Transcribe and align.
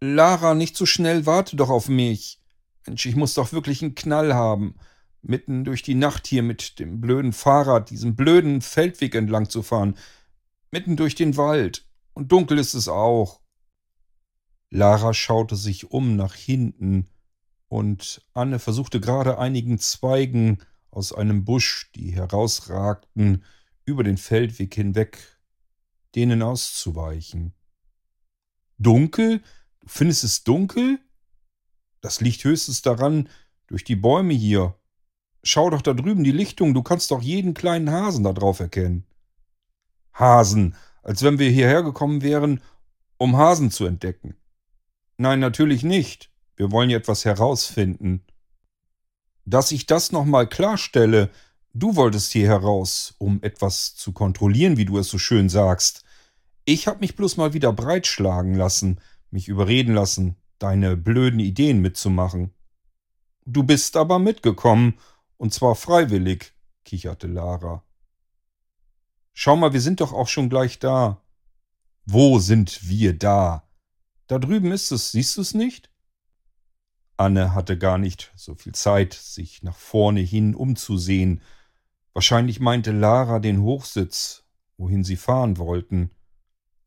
Lara, 0.00 0.54
nicht 0.54 0.76
so 0.76 0.86
schnell, 0.86 1.26
warte 1.26 1.56
doch 1.56 1.68
auf 1.68 1.88
mich. 1.88 2.40
Mensch, 2.86 3.04
ich 3.06 3.16
muss 3.16 3.34
doch 3.34 3.52
wirklich 3.52 3.82
einen 3.82 3.94
Knall 3.94 4.34
haben. 4.34 4.76
Mitten 5.22 5.64
durch 5.64 5.82
die 5.82 5.94
Nacht 5.94 6.26
hier 6.26 6.42
mit 6.42 6.78
dem 6.78 7.00
blöden 7.00 7.34
Fahrrad, 7.34 7.90
diesem 7.90 8.16
blöden 8.16 8.62
Feldweg 8.62 9.14
entlang 9.14 9.50
zu 9.50 9.62
fahren. 9.62 9.96
Mitten 10.70 10.96
durch 10.96 11.14
den 11.14 11.36
Wald. 11.36 11.86
Und 12.14 12.32
dunkel 12.32 12.58
ist 12.58 12.74
es 12.74 12.88
auch. 12.88 13.40
Lara 14.70 15.12
schaute 15.12 15.56
sich 15.56 15.90
um 15.90 16.16
nach 16.16 16.34
hinten, 16.34 17.08
und 17.68 18.22
Anne 18.32 18.58
versuchte 18.58 19.00
gerade 19.00 19.38
einigen 19.38 19.78
Zweigen 19.78 20.58
aus 20.90 21.12
einem 21.12 21.44
Busch, 21.44 21.90
die 21.94 22.12
herausragten, 22.12 23.44
über 23.84 24.04
den 24.04 24.16
Feldweg 24.16 24.74
hinweg, 24.74 25.40
denen 26.14 26.42
auszuweichen. 26.42 27.54
Dunkel? 28.78 29.42
Du 29.80 29.88
findest 29.88 30.24
es 30.24 30.44
dunkel? 30.44 30.98
Das 32.00 32.20
liegt 32.20 32.44
höchstens 32.44 32.82
daran, 32.82 33.28
durch 33.66 33.84
die 33.84 33.96
Bäume 33.96 34.34
hier. 34.34 34.74
Schau 35.42 35.70
doch 35.70 35.82
da 35.82 35.94
drüben 35.94 36.24
die 36.24 36.32
Lichtung, 36.32 36.74
du 36.74 36.82
kannst 36.82 37.10
doch 37.10 37.22
jeden 37.22 37.54
kleinen 37.54 37.90
Hasen 37.90 38.24
da 38.24 38.32
drauf 38.32 38.60
erkennen. 38.60 39.06
Hasen, 40.12 40.74
als 41.02 41.22
wenn 41.22 41.38
wir 41.38 41.50
hierher 41.50 41.82
gekommen 41.82 42.22
wären, 42.22 42.60
um 43.16 43.36
Hasen 43.36 43.70
zu 43.70 43.86
entdecken. 43.86 44.36
Nein, 45.16 45.40
natürlich 45.40 45.82
nicht. 45.82 46.30
Wir 46.56 46.72
wollen 46.72 46.90
ja 46.90 46.98
etwas 46.98 47.24
herausfinden. 47.24 48.22
Dass 49.44 49.72
ich 49.72 49.86
das 49.86 50.12
nochmal 50.12 50.46
klarstelle, 50.46 51.30
du 51.72 51.96
wolltest 51.96 52.32
hier 52.32 52.48
heraus, 52.48 53.14
um 53.18 53.42
etwas 53.42 53.94
zu 53.94 54.12
kontrollieren, 54.12 54.76
wie 54.76 54.84
du 54.84 54.98
es 54.98 55.08
so 55.08 55.18
schön 55.18 55.48
sagst. 55.48 56.04
Ich 56.64 56.86
hab 56.86 57.00
mich 57.00 57.16
bloß 57.16 57.36
mal 57.36 57.52
wieder 57.54 57.72
breitschlagen 57.72 58.54
lassen, 58.54 59.00
mich 59.30 59.48
überreden 59.48 59.94
lassen, 59.94 60.36
deine 60.58 60.96
blöden 60.96 61.40
Ideen 61.40 61.80
mitzumachen. 61.80 62.52
Du 63.46 63.62
bist 63.62 63.96
aber 63.96 64.18
mitgekommen, 64.18 64.98
und 65.36 65.54
zwar 65.54 65.74
freiwillig, 65.74 66.52
kicherte 66.84 67.26
Lara. 67.26 67.82
Schau 69.32 69.56
mal, 69.56 69.72
wir 69.72 69.80
sind 69.80 70.00
doch 70.00 70.12
auch 70.12 70.28
schon 70.28 70.50
gleich 70.50 70.78
da. 70.78 71.22
Wo 72.04 72.38
sind 72.38 72.88
wir 72.88 73.16
da? 73.16 73.68
Da 74.26 74.38
drüben 74.38 74.70
ist 74.72 74.90
es, 74.90 75.12
siehst 75.12 75.36
du 75.36 75.40
es 75.40 75.54
nicht? 75.54 75.90
Anne 77.16 77.54
hatte 77.54 77.76
gar 77.76 77.98
nicht 77.98 78.32
so 78.36 78.54
viel 78.54 78.74
Zeit, 78.74 79.12
sich 79.12 79.62
nach 79.62 79.76
vorne 79.76 80.20
hin 80.20 80.54
umzusehen. 80.54 81.42
Wahrscheinlich 82.12 82.60
meinte 82.60 82.92
Lara 82.92 83.38
den 83.38 83.60
Hochsitz, 83.62 84.44
wohin 84.76 85.04
sie 85.04 85.16
fahren 85.16 85.58
wollten. 85.58 86.10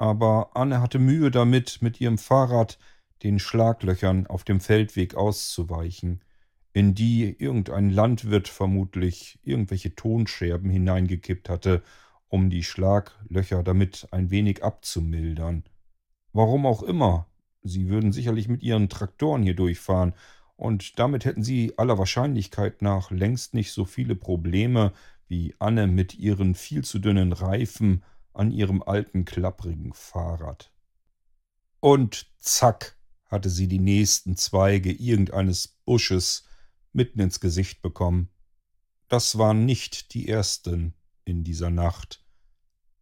Aber 0.04 0.50
Anne 0.54 0.82
hatte 0.82 1.00
Mühe 1.00 1.32
damit, 1.32 1.82
mit 1.82 2.02
ihrem 2.02 2.18
Fahrrad 2.18 2.78
den 3.24 3.40
Schlaglöchern 3.40 4.28
auf 4.28 4.44
dem 4.44 4.60
Feldweg 4.60 5.16
auszuweichen, 5.16 6.20
in 6.74 6.94
die 6.94 7.34
irgendein 7.40 7.90
Landwirt 7.90 8.50
vermutlich 8.50 9.40
irgendwelche 9.44 9.96
Tonscherben 9.96 10.70
hineingekippt 10.70 11.48
hatte, 11.48 11.84
um 12.28 12.50
die 12.50 12.64
Schlaglöcher 12.64 13.64
damit 13.64 14.10
ein 14.12 14.30
wenig 14.30 14.62
abzumildern. 14.62 15.64
Warum 16.34 16.66
auch 16.66 16.84
immer, 16.84 17.28
sie 17.62 17.88
würden 17.88 18.12
sicherlich 18.12 18.50
mit 18.50 18.62
ihren 18.62 18.90
Traktoren 18.90 19.42
hier 19.44 19.56
durchfahren, 19.56 20.16
und 20.58 21.00
damit 21.00 21.24
hätten 21.24 21.44
sie 21.44 21.78
aller 21.78 21.98
Wahrscheinlichkeit 21.98 22.82
nach 22.82 23.10
längst 23.10 23.54
nicht 23.54 23.72
so 23.72 23.86
viele 23.86 24.16
Probleme 24.16 24.92
wie 25.30 25.56
Anne 25.60 25.88
mit 25.88 26.14
ihren 26.14 26.56
viel 26.56 26.84
zu 26.84 27.00
dünnen 27.00 27.32
Reifen 27.32 28.04
an 28.34 28.52
ihrem 28.52 28.82
alten 28.84 29.26
klapprigen 29.26 29.94
Fahrrad. 29.94 30.72
Und 31.80 32.28
zack 32.40 32.98
hatte 33.26 33.50
sie 33.50 33.68
die 33.68 33.80
nächsten 33.80 34.36
Zweige 34.36 34.92
irgendeines 34.92 35.80
Busches 35.86 36.46
mitten 36.92 37.20
ins 37.20 37.40
Gesicht 37.40 37.82
bekommen. 37.82 38.30
Das 39.10 39.38
waren 39.38 39.66
nicht 39.66 40.14
die 40.14 40.28
ersten 40.30 40.94
in 41.26 41.44
dieser 41.44 41.70
Nacht. 41.70 42.24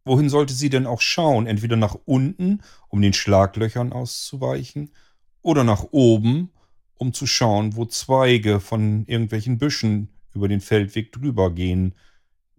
Wohin 0.04 0.28
sollte 0.28 0.52
sie 0.52 0.68
denn 0.68 0.86
auch 0.86 1.00
schauen? 1.00 1.46
Entweder 1.46 1.76
nach 1.76 1.96
unten, 2.06 2.62
um 2.88 3.00
den 3.00 3.12
Schlaglöchern 3.12 3.92
auszuweichen, 3.92 4.90
oder 5.42 5.64
nach 5.64 5.84
oben, 5.90 6.50
um 6.94 7.12
zu 7.12 7.26
schauen, 7.26 7.76
wo 7.76 7.84
Zweige 7.84 8.60
von 8.60 9.04
irgendwelchen 9.06 9.58
Büschen 9.58 10.08
über 10.34 10.48
den 10.48 10.60
Feldweg 10.60 11.12
drüber 11.12 11.52
gehen, 11.52 11.94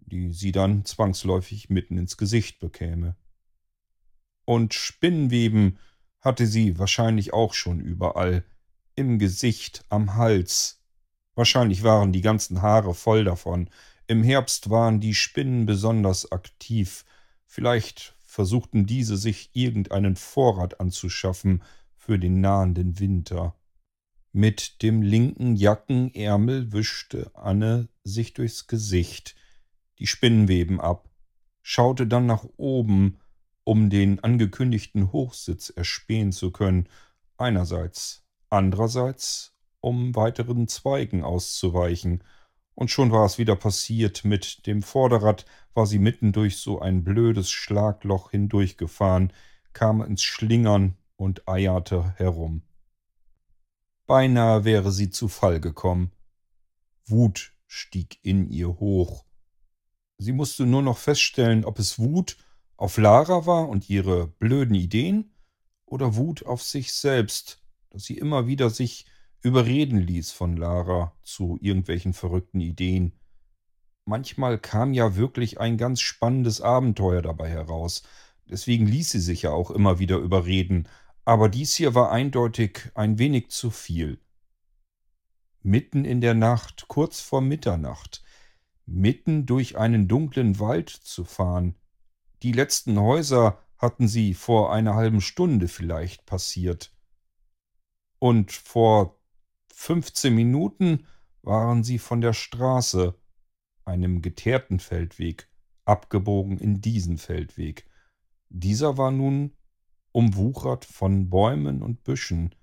die 0.06 0.32
sie 0.32 0.52
dann 0.52 0.84
zwangsläufig 0.84 1.70
mitten 1.70 1.98
ins 1.98 2.16
Gesicht 2.16 2.60
bekäme. 2.60 3.16
Und 4.44 4.74
Spinnweben 4.74 5.78
hatte 6.20 6.46
sie 6.46 6.78
wahrscheinlich 6.78 7.32
auch 7.32 7.54
schon 7.54 7.80
überall, 7.80 8.44
im 8.94 9.18
Gesicht, 9.18 9.84
am 9.88 10.14
Hals. 10.14 10.82
Wahrscheinlich 11.34 11.82
waren 11.82 12.12
die 12.12 12.20
ganzen 12.20 12.62
Haare 12.62 12.94
voll 12.94 13.24
davon. 13.24 13.68
Im 14.06 14.22
Herbst 14.22 14.70
waren 14.70 15.00
die 15.00 15.14
Spinnen 15.14 15.66
besonders 15.66 16.30
aktiv. 16.30 17.04
Vielleicht 17.46 18.14
versuchten 18.24 18.86
diese 18.86 19.16
sich 19.16 19.50
irgendeinen 19.52 20.16
Vorrat 20.16 20.80
anzuschaffen 20.80 21.62
für 21.96 22.18
den 22.18 22.40
nahenden 22.40 22.98
Winter. 22.98 23.54
Mit 24.32 24.82
dem 24.82 25.02
linken 25.02 25.54
Jackenärmel 25.54 26.72
wischte 26.72 27.30
Anne 27.34 27.88
sich 28.02 28.34
durchs 28.34 28.66
Gesicht 28.66 29.36
die 30.04 30.08
Spinnenweben 30.08 30.82
ab, 30.82 31.08
schaute 31.62 32.06
dann 32.06 32.26
nach 32.26 32.44
oben, 32.58 33.20
um 33.64 33.88
den 33.88 34.22
angekündigten 34.22 35.12
Hochsitz 35.12 35.70
erspähen 35.74 36.30
zu 36.30 36.50
können, 36.50 36.90
einerseits, 37.38 38.22
andererseits, 38.50 39.56
um 39.80 40.14
weiteren 40.14 40.68
Zweigen 40.68 41.24
auszuweichen, 41.24 42.22
und 42.74 42.90
schon 42.90 43.12
war 43.12 43.24
es 43.24 43.38
wieder 43.38 43.56
passiert, 43.56 44.26
mit 44.26 44.66
dem 44.66 44.82
Vorderrad 44.82 45.46
war 45.72 45.86
sie 45.86 45.98
mitten 45.98 46.32
durch 46.32 46.58
so 46.58 46.80
ein 46.80 47.02
blödes 47.02 47.50
Schlagloch 47.50 48.30
hindurchgefahren, 48.30 49.32
kam 49.72 50.02
ins 50.02 50.22
Schlingern 50.22 50.98
und 51.16 51.48
eierte 51.48 52.12
herum. 52.18 52.60
Beinahe 54.06 54.66
wäre 54.66 54.92
sie 54.92 55.08
zu 55.08 55.28
Fall 55.28 55.60
gekommen. 55.60 56.12
Wut 57.06 57.54
stieg 57.66 58.18
in 58.20 58.50
ihr 58.50 58.68
hoch. 58.68 59.24
Sie 60.18 60.32
musste 60.32 60.66
nur 60.66 60.82
noch 60.82 60.98
feststellen, 60.98 61.64
ob 61.64 61.78
es 61.78 61.98
Wut 61.98 62.36
auf 62.76 62.98
Lara 62.98 63.46
war 63.46 63.68
und 63.68 63.88
ihre 63.90 64.28
blöden 64.28 64.74
Ideen 64.74 65.32
oder 65.86 66.16
Wut 66.16 66.44
auf 66.46 66.62
sich 66.62 66.92
selbst, 66.92 67.62
dass 67.90 68.04
sie 68.04 68.18
immer 68.18 68.46
wieder 68.46 68.70
sich 68.70 69.06
überreden 69.42 69.98
ließ 69.98 70.32
von 70.32 70.56
Lara 70.56 71.14
zu 71.22 71.58
irgendwelchen 71.60 72.14
verrückten 72.14 72.60
Ideen. 72.60 73.12
Manchmal 74.06 74.58
kam 74.58 74.92
ja 74.92 75.16
wirklich 75.16 75.60
ein 75.60 75.78
ganz 75.78 76.00
spannendes 76.00 76.60
Abenteuer 76.60 77.22
dabei 77.22 77.48
heraus, 77.48 78.02
deswegen 78.48 78.86
ließ 78.86 79.10
sie 79.10 79.20
sich 79.20 79.42
ja 79.42 79.50
auch 79.50 79.70
immer 79.70 79.98
wieder 79.98 80.16
überreden, 80.18 80.88
aber 81.24 81.48
dies 81.48 81.74
hier 81.74 81.94
war 81.94 82.10
eindeutig 82.10 82.90
ein 82.94 83.18
wenig 83.18 83.50
zu 83.50 83.70
viel. 83.70 84.20
Mitten 85.62 86.04
in 86.04 86.20
der 86.20 86.34
Nacht, 86.34 86.86
kurz 86.88 87.20
vor 87.20 87.40
Mitternacht, 87.40 88.22
mitten 88.86 89.46
durch 89.46 89.76
einen 89.78 90.08
dunklen 90.08 90.58
Wald 90.60 90.90
zu 90.90 91.24
fahren, 91.24 91.74
die 92.42 92.52
letzten 92.52 92.98
Häuser 92.98 93.58
hatten 93.78 94.08
sie 94.08 94.34
vor 94.34 94.72
einer 94.72 94.94
halben 94.94 95.20
Stunde 95.20 95.68
vielleicht 95.68 96.26
passiert. 96.26 96.92
Und 98.18 98.52
vor 98.52 99.18
15 99.74 100.34
Minuten 100.34 101.06
waren 101.42 101.84
sie 101.84 101.98
von 101.98 102.20
der 102.20 102.32
Straße, 102.32 103.14
einem 103.84 104.22
geteerten 104.22 104.78
Feldweg, 104.78 105.48
abgebogen 105.84 106.58
in 106.58 106.80
diesen 106.80 107.18
Feldweg. 107.18 107.86
Dieser 108.48 108.96
war 108.96 109.10
nun 109.10 109.56
umwuchert 110.12 110.84
von 110.84 111.28
Bäumen 111.28 111.82
und 111.82 112.04
Büschen 112.04 112.54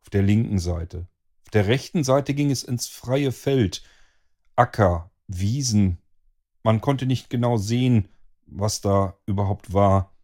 auf 0.00 0.10
der 0.10 0.22
linken 0.22 0.58
Seite. 0.58 1.08
Auf 1.42 1.50
der 1.50 1.66
rechten 1.66 2.04
Seite 2.04 2.34
ging 2.34 2.50
es 2.50 2.62
ins 2.62 2.86
freie 2.86 3.32
Feld, 3.32 3.82
Acker, 4.56 5.09
Wiesen. 5.32 5.98
Man 6.62 6.80
konnte 6.80 7.06
nicht 7.06 7.30
genau 7.30 7.56
sehen, 7.56 8.08
was 8.46 8.80
da 8.80 9.16
überhaupt 9.26 9.72
war. 9.72 10.16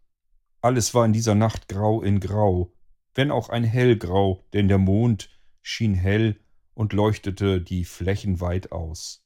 Alles 0.60 0.94
war 0.94 1.04
in 1.04 1.12
dieser 1.12 1.34
Nacht 1.34 1.68
grau 1.68 2.02
in 2.02 2.18
grau, 2.18 2.72
wenn 3.14 3.30
auch 3.30 3.48
ein 3.48 3.64
hellgrau, 3.64 4.44
denn 4.52 4.68
der 4.68 4.78
Mond 4.78 5.30
schien 5.62 5.94
hell 5.94 6.40
und 6.74 6.92
leuchtete 6.92 7.60
die 7.60 7.84
Flächen 7.84 8.40
weit 8.40 8.72
aus. 8.72 9.24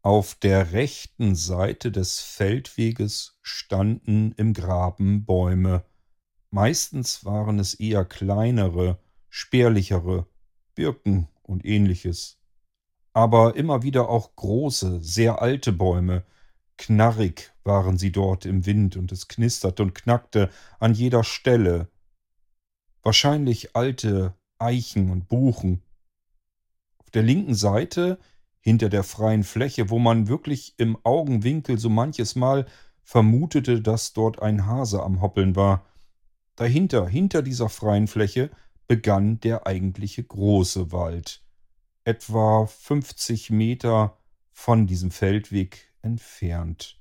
Auf 0.00 0.34
der 0.34 0.72
rechten 0.72 1.34
Seite 1.34 1.92
des 1.92 2.20
Feldweges 2.20 3.38
standen 3.42 4.32
im 4.32 4.52
Graben 4.52 5.24
Bäume. 5.24 5.84
Meistens 6.50 7.24
waren 7.24 7.58
es 7.58 7.74
eher 7.74 8.04
kleinere, 8.04 9.00
spärlichere, 9.28 10.26
Birken 10.74 11.28
und 11.42 11.64
ähnliches. 11.64 12.41
Aber 13.12 13.56
immer 13.56 13.82
wieder 13.82 14.08
auch 14.08 14.34
große, 14.36 15.02
sehr 15.02 15.42
alte 15.42 15.72
Bäume, 15.72 16.24
Knarrig 16.82 17.52
waren 17.62 17.96
sie 17.96 18.10
dort 18.10 18.44
im 18.44 18.66
Wind 18.66 18.96
und 18.96 19.12
es 19.12 19.28
knisterte 19.28 19.84
und 19.84 19.94
knackte 19.94 20.50
an 20.80 20.94
jeder 20.94 21.22
Stelle. 21.22 21.88
Wahrscheinlich 23.02 23.76
alte 23.76 24.34
Eichen 24.58 25.10
und 25.10 25.28
Buchen. 25.28 25.82
Auf 26.98 27.10
der 27.10 27.22
linken 27.22 27.54
Seite, 27.54 28.18
hinter 28.60 28.88
der 28.88 29.04
freien 29.04 29.44
Fläche, 29.44 29.90
wo 29.90 29.98
man 29.98 30.28
wirklich 30.28 30.74
im 30.78 30.98
Augenwinkel 31.04 31.78
so 31.78 31.88
manches 31.88 32.34
Mal 32.36 32.66
vermutete, 33.04 33.80
dass 33.80 34.12
dort 34.12 34.40
ein 34.40 34.66
Hase 34.66 35.02
am 35.02 35.20
Hoppeln 35.20 35.56
war, 35.56 35.86
dahinter, 36.56 37.08
hinter 37.08 37.42
dieser 37.42 37.68
freien 37.68 38.08
Fläche, 38.08 38.50
begann 38.88 39.40
der 39.40 39.66
eigentliche 39.66 40.22
große 40.22 40.92
Wald. 40.92 41.41
Etwa 42.04 42.66
50 42.66 43.50
Meter 43.50 44.18
von 44.50 44.86
diesem 44.86 45.10
Feldweg 45.10 45.92
entfernt. 46.02 47.00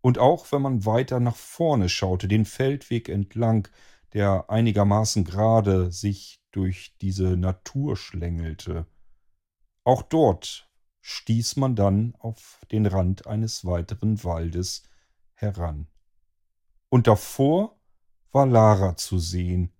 Und 0.00 0.18
auch 0.18 0.50
wenn 0.50 0.62
man 0.62 0.84
weiter 0.84 1.20
nach 1.20 1.36
vorne 1.36 1.88
schaute, 1.88 2.26
den 2.26 2.44
Feldweg 2.44 3.08
entlang, 3.08 3.68
der 4.12 4.50
einigermaßen 4.50 5.24
gerade 5.24 5.92
sich 5.92 6.42
durch 6.50 6.96
diese 7.00 7.36
Natur 7.36 7.96
schlängelte, 7.96 8.86
auch 9.84 10.02
dort 10.02 10.68
stieß 11.02 11.56
man 11.56 11.76
dann 11.76 12.14
auf 12.18 12.60
den 12.70 12.86
Rand 12.86 13.26
eines 13.26 13.64
weiteren 13.64 14.22
Waldes 14.24 14.82
heran. 15.34 15.86
Und 16.88 17.06
davor 17.06 17.78
war 18.32 18.46
Lara 18.46 18.96
zu 18.96 19.18
sehen, 19.18 19.72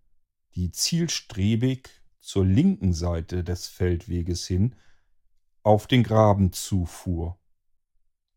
die 0.54 0.70
zielstrebig 0.70 1.99
zur 2.30 2.46
linken 2.46 2.92
Seite 2.92 3.42
des 3.42 3.66
Feldweges 3.66 4.46
hin 4.46 4.76
auf 5.64 5.88
den 5.88 6.04
Graben 6.04 6.52
zufuhr. 6.52 7.36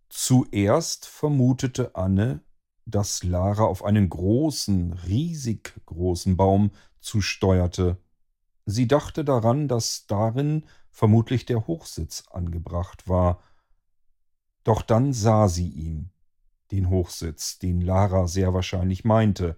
Zuerst 0.10 1.06
vermutete 1.06 1.96
Anne, 1.96 2.42
dass 2.88 3.24
Lara 3.24 3.66
auf 3.66 3.86
einen 3.86 4.10
großen, 4.10 4.94
riesig 4.94 5.80
großen 5.86 6.36
Baum 6.36 6.72
zusteuerte. 7.02 8.00
Sie 8.66 8.88
dachte 8.88 9.24
daran, 9.24 9.68
dass 9.68 10.08
darin 10.08 10.66
vermutlich 10.90 11.46
der 11.46 11.68
Hochsitz 11.68 12.24
angebracht 12.32 13.08
war. 13.08 13.44
Doch 14.64 14.82
dann 14.82 15.14
sah 15.14 15.48
sie 15.48 15.70
ihn, 15.70 16.10
den 16.72 16.90
Hochsitz, 16.90 17.60
den 17.60 17.80
Lara 17.80 18.26
sehr 18.26 18.56
wahrscheinlich 18.56 19.06
meinte. 19.06 19.56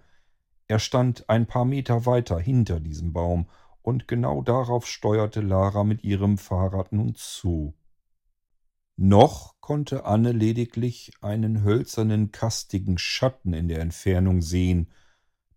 Er 0.67 0.79
stand 0.79 1.29
ein 1.29 1.45
paar 1.45 1.63
Meter 1.63 2.05
weiter 2.05 2.37
hinter 2.37 2.81
diesem 2.81 3.13
Baum, 3.13 3.47
und 3.85 4.07
genau 4.07 4.41
darauf 4.41 4.87
steuerte 4.87 5.41
Lara 5.41 5.83
mit 5.83 6.03
ihrem 6.03 6.39
Fahrrad 6.39 6.91
nun 6.91 7.13
zu. 7.13 7.75
Noch 8.97 9.53
konnte 9.59 10.05
Anne 10.05 10.31
lediglich 10.31 11.11
einen 11.21 11.63
hölzernen, 11.63 12.31
kastigen 12.31 12.97
Schatten 12.97 13.53
in 13.53 13.67
der 13.67 13.81
Entfernung 13.81 14.41
sehen, 14.41 14.89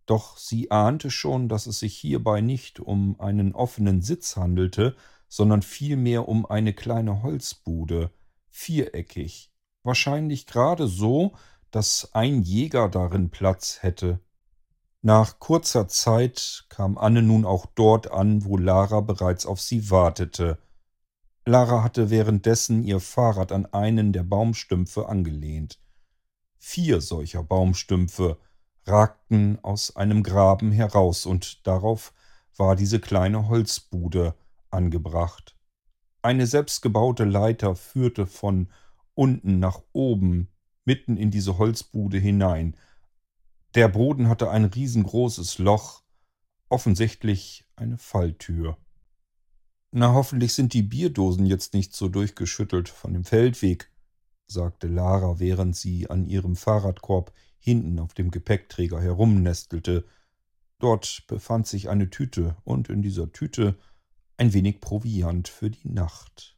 doch 0.05 0.37
sie 0.37 0.71
ahnte 0.71 1.11
schon, 1.11 1.49
dass 1.49 1.67
es 1.67 1.79
sich 1.79 1.97
hierbei 1.97 2.43
nicht 2.43 2.81
um 2.81 3.19
einen 3.19 3.55
offenen 3.55 4.03
Sitz 4.03 4.37
handelte, 4.37 4.95
sondern 5.29 5.63
vielmehr 5.63 6.29
um 6.29 6.45
eine 6.45 6.75
kleine 6.75 7.23
Holzbude, 7.23 8.11
viereckig, 8.51 9.51
wahrscheinlich 9.85 10.47
gerade 10.47 10.87
so, 10.87 11.33
dass 11.71 12.11
ein 12.13 12.43
Jäger 12.43 12.91
darin 12.91 13.31
Platz 13.31 13.79
hätte. 13.81 14.21
Nach 15.01 15.39
kurzer 15.39 15.87
Zeit 15.87 16.67
kam 16.69 16.99
Anne 16.99 17.23
nun 17.23 17.45
auch 17.45 17.67
dort 17.67 18.11
an, 18.11 18.45
wo 18.45 18.57
Lara 18.57 19.01
bereits 19.01 19.47
auf 19.47 19.61
sie 19.61 19.91
wartete. 19.91 20.59
Lara 21.47 21.83
hatte 21.83 22.11
währenddessen 22.11 22.83
ihr 22.83 23.01
Fahrrad 23.01 23.53
an 23.53 23.67
einen 23.67 24.13
der 24.13 24.25
Baumstümpfe 24.25 25.09
angelehnt. 25.09 25.81
Vier 26.59 27.01
solcher 27.01 27.45
Baumstümpfe 27.45 28.39
ragten 28.85 29.59
aus 29.63 29.95
einem 29.97 30.23
Graben 30.23 30.73
heraus, 30.73 31.27
und 31.27 31.67
darauf 31.67 32.13
war 32.57 32.75
diese 32.75 32.99
kleine 32.99 33.49
Holzbude 33.49 34.35
angebracht. 34.71 35.57
Eine 36.23 36.47
selbstgebaute 36.47 37.25
Leiter 37.25 37.77
führte 37.77 38.27
von 38.27 38.69
unten 39.15 39.61
nach 39.61 39.81
oben 39.93 40.49
mitten 40.85 41.17
in 41.17 41.31
diese 41.31 41.59
Holzbude 41.59 42.19
hinein. 42.19 42.77
Der 43.75 43.89
Boden 43.89 44.29
hatte 44.29 44.51
ein 44.51 44.65
riesengroßes 44.65 45.59
Loch, 45.59 46.03
offensichtlich 46.71 47.67
eine 47.77 47.99
Falltür. 47.99 48.79
Na, 49.91 50.13
hoffentlich 50.13 50.55
sind 50.55 50.73
die 50.73 50.83
Bierdosen 50.83 51.45
jetzt 51.45 51.75
nicht 51.75 51.95
so 51.95 52.09
durchgeschüttelt 52.09 52.89
von 52.89 53.13
dem 53.13 53.25
Feldweg, 53.25 53.91
sagte 54.47 54.89
Lara, 54.89 55.39
während 55.39 55.77
sie 55.77 56.09
an 56.09 56.25
ihrem 56.25 56.57
Fahrradkorb 56.57 57.33
hinten 57.59 57.99
auf 57.99 58.15
dem 58.15 58.31
Gepäckträger 58.31 59.01
herumnestelte. 59.01 60.07
Dort 60.79 61.25
befand 61.27 61.67
sich 61.67 61.91
eine 61.91 62.09
Tüte, 62.09 62.57
und 62.65 62.89
in 62.89 63.03
dieser 63.03 63.33
Tüte 63.33 63.79
ein 64.39 64.55
wenig 64.55 64.81
Proviant 64.81 65.49
für 65.49 65.71
die 65.71 65.89
Nacht. 65.89 66.57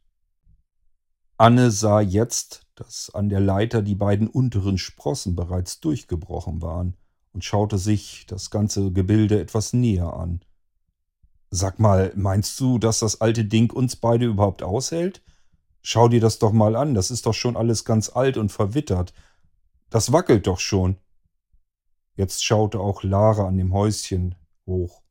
Anne 1.37 1.71
sah 1.71 1.99
jetzt, 1.99 2.67
dass 2.75 3.09
an 3.09 3.27
der 3.27 3.39
Leiter 3.39 3.81
die 3.81 3.95
beiden 3.95 4.27
unteren 4.27 4.77
Sprossen 4.77 5.35
bereits 5.35 5.79
durchgebrochen 5.79 6.61
waren, 6.61 6.95
und 7.33 7.43
schaute 7.43 7.77
sich 7.77 8.25
das 8.27 8.49
ganze 8.49 8.91
Gebilde 8.91 9.39
etwas 9.39 9.73
näher 9.73 10.13
an. 10.13 10.41
Sag 11.49 11.79
mal, 11.79 12.13
meinst 12.15 12.59
du, 12.59 12.77
dass 12.77 12.99
das 12.99 13.19
alte 13.21 13.45
Ding 13.45 13.71
uns 13.71 13.95
beide 13.95 14.25
überhaupt 14.25 14.63
aushält? 14.63 15.21
Schau 15.81 16.07
dir 16.07 16.21
das 16.21 16.39
doch 16.39 16.51
mal 16.51 16.75
an, 16.75 16.93
das 16.93 17.11
ist 17.11 17.25
doch 17.25 17.33
schon 17.33 17.57
alles 17.57 17.85
ganz 17.85 18.09
alt 18.09 18.37
und 18.37 18.51
verwittert. 18.51 19.13
Das 19.89 20.11
wackelt 20.11 20.47
doch 20.47 20.59
schon. 20.59 20.97
Jetzt 22.15 22.43
schaute 22.43 22.79
auch 22.79 23.03
Lara 23.03 23.47
an 23.47 23.57
dem 23.57 23.73
Häuschen 23.73 24.35
hoch. 24.65 25.01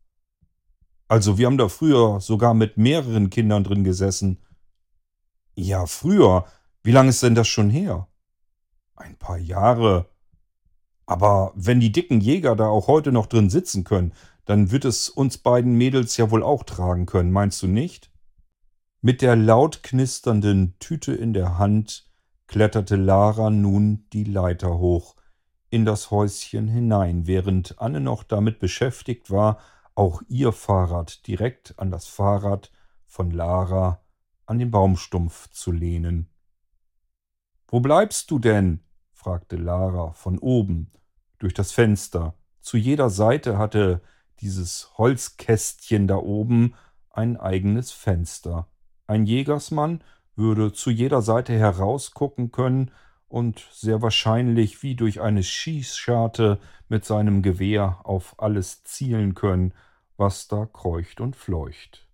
Also, 1.09 1.39
wir 1.39 1.47
haben 1.47 1.59
da 1.59 1.69
früher 1.69 2.21
sogar 2.21 2.55
mit 2.55 2.77
mehreren 2.77 3.31
Kindern 3.31 3.65
drin 3.65 3.83
gesessen. 3.83 4.39
Ja, 5.57 5.87
früher. 5.87 6.47
Wie 6.83 6.93
lange 6.93 7.11
ist 7.11 7.23
denn 7.23 7.35
das 7.35 7.49
schon 7.49 7.69
her? 7.69 8.07
Ein 8.95 9.17
paar 9.17 9.39
Jahre. 9.39 10.10
Aber 11.11 11.51
wenn 11.57 11.81
die 11.81 11.91
dicken 11.91 12.21
Jäger 12.21 12.55
da 12.55 12.69
auch 12.69 12.87
heute 12.87 13.11
noch 13.11 13.27
drin 13.27 13.51
sitzen 13.51 13.83
können, 13.83 14.13
dann 14.45 14.71
wird 14.71 14.85
es 14.85 15.09
uns 15.09 15.39
beiden 15.39 15.73
Mädels 15.73 16.17
ja 16.17 16.31
wohl 16.31 16.45
auch 16.45 16.63
tragen 16.63 17.05
können, 17.05 17.33
meinst 17.33 17.61
du 17.65 17.67
nicht? 17.67 18.13
Mit 19.01 19.21
der 19.21 19.35
laut 19.35 19.83
knisternden 19.83 20.77
Tüte 20.79 21.13
in 21.13 21.33
der 21.33 21.59
Hand 21.59 22.09
kletterte 22.47 22.95
Lara 22.95 23.51
nun 23.51 24.07
die 24.13 24.23
Leiter 24.23 24.79
hoch 24.79 25.17
in 25.69 25.85
das 25.85 26.13
Häuschen 26.13 26.69
hinein, 26.69 27.27
während 27.27 27.81
Anne 27.81 28.01
noch 28.01 28.23
damit 28.23 28.61
beschäftigt 28.61 29.33
war, 29.33 29.59
auch 29.97 30.23
ihr 30.29 30.53
Fahrrad 30.53 31.27
direkt 31.27 31.77
an 31.77 31.91
das 31.91 32.07
Fahrrad 32.07 32.71
von 33.09 33.33
Lara 33.33 34.01
an 34.47 34.61
den 34.61 34.71
Baumstumpf 34.71 35.51
zu 35.51 35.73
lehnen. 35.73 36.31
Wo 37.67 37.81
bleibst 37.81 38.31
du 38.31 38.39
denn? 38.39 38.85
fragte 39.11 39.57
Lara 39.57 40.13
von 40.13 40.39
oben 40.39 40.93
durch 41.41 41.55
das 41.55 41.73
Fenster. 41.73 42.35
Zu 42.61 42.77
jeder 42.77 43.11
Seite 43.11 43.59
hatte 43.59 44.01
dieses 44.41 44.93
Holzkästchen 44.97 46.07
da 46.07 46.17
oben 46.17 46.75
ein 47.11 47.37
eigenes 47.37 47.91
Fenster. 47.91 48.69
Ein 49.07 49.27
Jägersmann 49.27 50.05
würde 50.37 50.73
zu 50.73 50.91
jeder 50.91 51.21
Seite 51.21 51.53
herausgucken 51.53 52.53
können 52.53 52.93
und 53.29 53.67
sehr 53.73 54.03
wahrscheinlich 54.03 54.83
wie 54.83 54.95
durch 54.95 55.21
eine 55.21 55.43
Schießscharte 55.43 56.61
mit 56.89 57.05
seinem 57.05 57.43
Gewehr 57.43 58.01
auf 58.05 58.35
alles 58.39 58.85
zielen 58.85 59.35
können, 59.35 59.75
was 60.17 60.49
da 60.49 60.67
kreucht 60.67 61.21
und 61.21 61.37
fleucht. 61.37 62.07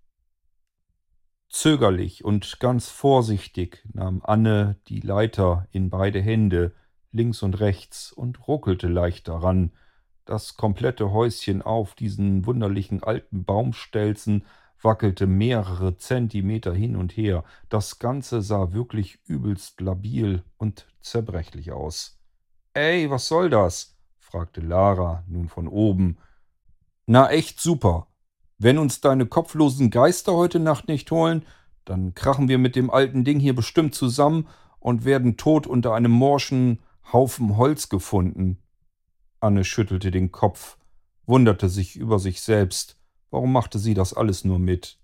Zögerlich 1.49 2.25
und 2.25 2.61
ganz 2.61 2.91
vorsichtig 2.91 3.83
nahm 3.93 4.21
Anne 4.23 4.77
die 4.89 5.01
Leiter 5.01 5.67
in 5.71 5.91
beide 5.91 6.21
Hände, 6.21 6.75
links 7.17 7.43
und 7.43 7.61
rechts, 7.61 8.13
und 8.13 8.47
ruckelte 8.47 8.89
leicht 8.89 9.29
daran, 9.29 9.73
das 10.25 10.57
komplette 10.57 11.13
Häuschen 11.13 11.63
auf 11.63 11.95
diesen 11.95 12.47
wunderlichen 12.47 13.03
alten 13.03 13.45
Baumstelzen 13.45 14.45
wackelte 14.83 15.27
mehrere 15.27 15.97
Zentimeter 15.97 16.75
hin 16.75 16.97
und 16.97 17.17
her. 17.17 17.45
Das 17.69 17.99
Ganze 17.99 18.43
sah 18.43 18.73
wirklich 18.73 19.19
übelst 19.27 19.81
labil 19.81 20.43
und 20.59 20.87
zerbrechlich 21.01 21.73
aus. 21.73 22.19
Ey, 22.75 23.11
was 23.11 23.27
soll 23.27 23.51
das? 23.51 23.97
fragte 24.19 24.61
Lara 24.61 25.23
nun 25.29 25.49
von 25.49 25.69
oben. 25.69 26.19
Na, 27.07 27.31
echt 27.31 27.61
super. 27.61 28.09
Wenn 28.59 28.79
uns 28.79 29.01
deine 29.01 29.27
kopflosen 29.27 29.91
Geister 29.91 30.35
heute 30.35 30.59
Nacht 30.59 30.89
nicht 30.89 31.11
holen, 31.11 31.45
dann 31.85 32.15
krachen 32.15 32.49
wir 32.49 32.59
mit 32.59 32.75
dem 32.75 32.91
alten 32.91 33.25
Ding 33.25 33.39
hier 33.39 33.55
bestimmt 33.55 33.95
zusammen 33.95 34.49
und 34.81 35.05
werden 35.05 35.37
tot 35.37 35.67
unter 35.67 35.95
einem 35.95 36.11
morschen 36.11 36.81
Haufen 37.13 37.57
Holz 37.57 37.89
gefunden. 37.89 38.63
Anne 39.39 39.65
schüttelte 39.65 40.11
den 40.11 40.33
Kopf, 40.33 40.77
wunderte 41.25 41.69
sich 41.69 41.97
über 41.97 42.19
sich 42.19 42.41
selbst. 42.41 42.99
Warum 43.31 43.53
machte 43.53 43.79
sie 43.79 43.95
das 43.95 44.13
alles 44.15 44.45
nur 44.45 44.59
mit? 44.59 44.99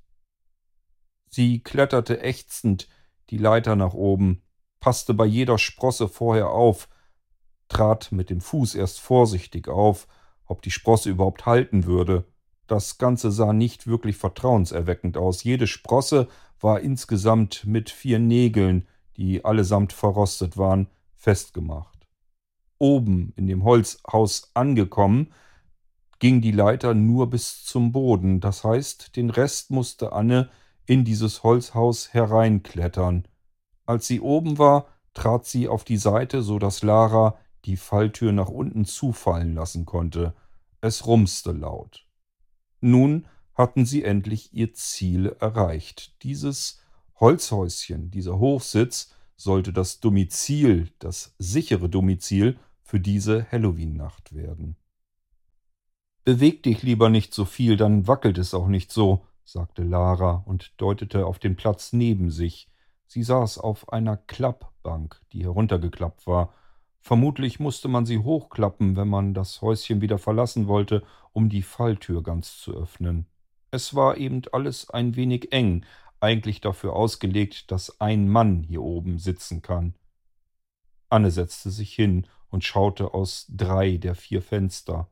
Sie 1.28 1.60
kletterte 1.62 2.20
ächzend 2.20 2.88
die 3.30 3.38
Leiter 3.38 3.76
nach 3.76 3.94
oben, 3.94 4.42
passte 4.80 5.14
bei 5.14 5.24
jeder 5.24 5.58
Sprosse 5.58 6.08
vorher 6.08 6.50
auf, 6.50 6.88
trat 7.68 8.12
mit 8.12 8.30
dem 8.30 8.40
Fuß 8.40 8.74
erst 8.74 9.00
vorsichtig 9.00 9.68
auf, 9.68 10.06
ob 10.44 10.60
die 10.62 10.70
Sprosse 10.70 11.08
überhaupt 11.08 11.46
halten 11.46 11.84
würde. 11.84 12.26
das 12.66 12.96
Ganze 12.96 13.30
sah 13.30 13.52
nicht 13.52 13.86
wirklich 13.86 14.16
vertrauenserweckend 14.16 15.16
aus. 15.16 15.44
Jede 15.44 15.66
Sprosse 15.66 16.28
war 16.58 16.80
insgesamt 16.80 17.64
mit 17.66 17.90
vier 17.90 18.18
Nägeln, 18.18 18.88
die 19.16 19.44
allesamt 19.44 19.92
verrostet 19.92 20.56
waren, 20.56 20.88
festgemacht. 21.14 21.91
Oben 22.82 23.32
in 23.36 23.46
dem 23.46 23.62
Holzhaus 23.62 24.50
angekommen, 24.54 25.32
ging 26.18 26.40
die 26.40 26.50
Leiter 26.50 26.94
nur 26.94 27.30
bis 27.30 27.64
zum 27.64 27.92
Boden, 27.92 28.40
das 28.40 28.64
heißt, 28.64 29.14
den 29.14 29.30
Rest 29.30 29.70
musste 29.70 30.12
Anne 30.12 30.50
in 30.84 31.04
dieses 31.04 31.44
Holzhaus 31.44 32.12
hereinklettern. 32.12 33.28
Als 33.86 34.08
sie 34.08 34.20
oben 34.20 34.58
war, 34.58 34.88
trat 35.14 35.46
sie 35.46 35.68
auf 35.68 35.84
die 35.84 35.96
Seite, 35.96 36.42
so 36.42 36.58
dass 36.58 36.82
Lara 36.82 37.38
die 37.66 37.76
Falltür 37.76 38.32
nach 38.32 38.48
unten 38.48 38.84
zufallen 38.84 39.54
lassen 39.54 39.86
konnte. 39.86 40.34
Es 40.80 41.06
rumste 41.06 41.52
laut. 41.52 42.04
Nun 42.80 43.28
hatten 43.54 43.86
sie 43.86 44.02
endlich 44.02 44.52
ihr 44.54 44.74
Ziel 44.74 45.36
erreicht. 45.38 46.20
Dieses 46.24 46.80
Holzhäuschen, 47.20 48.10
dieser 48.10 48.40
Hochsitz, 48.40 49.14
sollte 49.36 49.72
das 49.72 50.00
Domizil, 50.00 50.90
das 50.98 51.36
sichere 51.38 51.88
Domizil 51.88 52.58
für 52.92 53.00
diese 53.00 53.50
Halloween-Nacht 53.50 54.34
werden. 54.34 54.76
Beweg 56.24 56.62
dich 56.62 56.82
lieber 56.82 57.08
nicht 57.08 57.32
so 57.32 57.46
viel, 57.46 57.78
dann 57.78 58.06
wackelt 58.06 58.36
es 58.36 58.52
auch 58.52 58.68
nicht 58.68 58.92
so, 58.92 59.24
sagte 59.46 59.82
Lara 59.82 60.42
und 60.44 60.74
deutete 60.76 61.24
auf 61.24 61.38
den 61.38 61.56
Platz 61.56 61.94
neben 61.94 62.30
sich. 62.30 62.68
Sie 63.06 63.22
saß 63.22 63.56
auf 63.56 63.90
einer 63.94 64.18
Klappbank, 64.18 65.22
die 65.32 65.42
heruntergeklappt 65.42 66.26
war. 66.26 66.52
Vermutlich 67.00 67.58
musste 67.58 67.88
man 67.88 68.04
sie 68.04 68.18
hochklappen, 68.18 68.94
wenn 68.94 69.08
man 69.08 69.32
das 69.32 69.62
Häuschen 69.62 70.02
wieder 70.02 70.18
verlassen 70.18 70.66
wollte, 70.66 71.02
um 71.32 71.48
die 71.48 71.62
Falltür 71.62 72.22
ganz 72.22 72.58
zu 72.58 72.74
öffnen. 72.74 73.24
Es 73.70 73.94
war 73.94 74.18
eben 74.18 74.42
alles 74.52 74.90
ein 74.90 75.16
wenig 75.16 75.50
eng, 75.50 75.86
eigentlich 76.20 76.60
dafür 76.60 76.92
ausgelegt, 76.92 77.70
dass 77.70 78.02
ein 78.02 78.28
Mann 78.28 78.62
hier 78.64 78.82
oben 78.82 79.18
sitzen 79.18 79.62
kann. 79.62 79.94
Anne 81.08 81.30
setzte 81.30 81.70
sich 81.70 81.94
hin 81.94 82.26
und 82.52 82.62
schaute 82.64 83.14
aus 83.14 83.46
drei 83.48 83.96
der 83.96 84.14
vier 84.14 84.42
Fenster. 84.42 85.08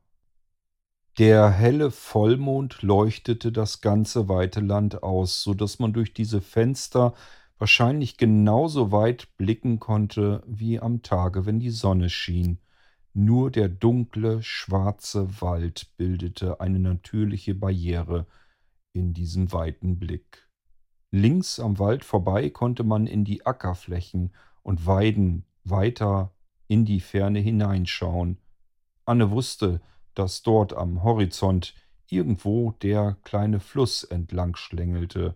Der 1.18 1.50
helle 1.50 1.90
Vollmond 1.90 2.82
leuchtete 2.82 3.50
das 3.50 3.80
ganze 3.80 4.28
weite 4.28 4.60
Land 4.60 5.02
aus, 5.02 5.42
so 5.42 5.54
dass 5.54 5.78
man 5.78 5.92
durch 5.92 6.14
diese 6.14 6.40
Fenster 6.40 7.14
wahrscheinlich 7.58 8.16
genauso 8.16 8.92
weit 8.92 9.36
blicken 9.36 9.80
konnte 9.80 10.42
wie 10.46 10.78
am 10.78 11.02
Tage, 11.02 11.46
wenn 11.46 11.58
die 11.58 11.70
Sonne 11.70 12.10
schien. 12.10 12.58
Nur 13.12 13.50
der 13.50 13.68
dunkle, 13.68 14.42
schwarze 14.42 15.40
Wald 15.40 15.96
bildete 15.96 16.60
eine 16.60 16.78
natürliche 16.78 17.54
Barriere 17.54 18.26
in 18.92 19.12
diesem 19.12 19.52
weiten 19.52 19.98
Blick. 19.98 20.48
Links 21.10 21.58
am 21.58 21.78
Wald 21.78 22.04
vorbei 22.04 22.50
konnte 22.50 22.84
man 22.84 23.06
in 23.06 23.24
die 23.24 23.44
Ackerflächen 23.44 24.32
und 24.62 24.86
Weiden 24.86 25.44
weiter 25.64 26.32
in 26.70 26.84
die 26.84 27.00
Ferne 27.00 27.40
hineinschauen. 27.40 28.38
Anne 29.04 29.32
wusste, 29.32 29.80
dass 30.14 30.42
dort 30.42 30.72
am 30.72 31.02
Horizont 31.02 31.74
irgendwo 32.06 32.70
der 32.70 33.16
kleine 33.24 33.58
Fluss 33.58 34.04
entlang 34.04 34.54
schlängelte. 34.54 35.34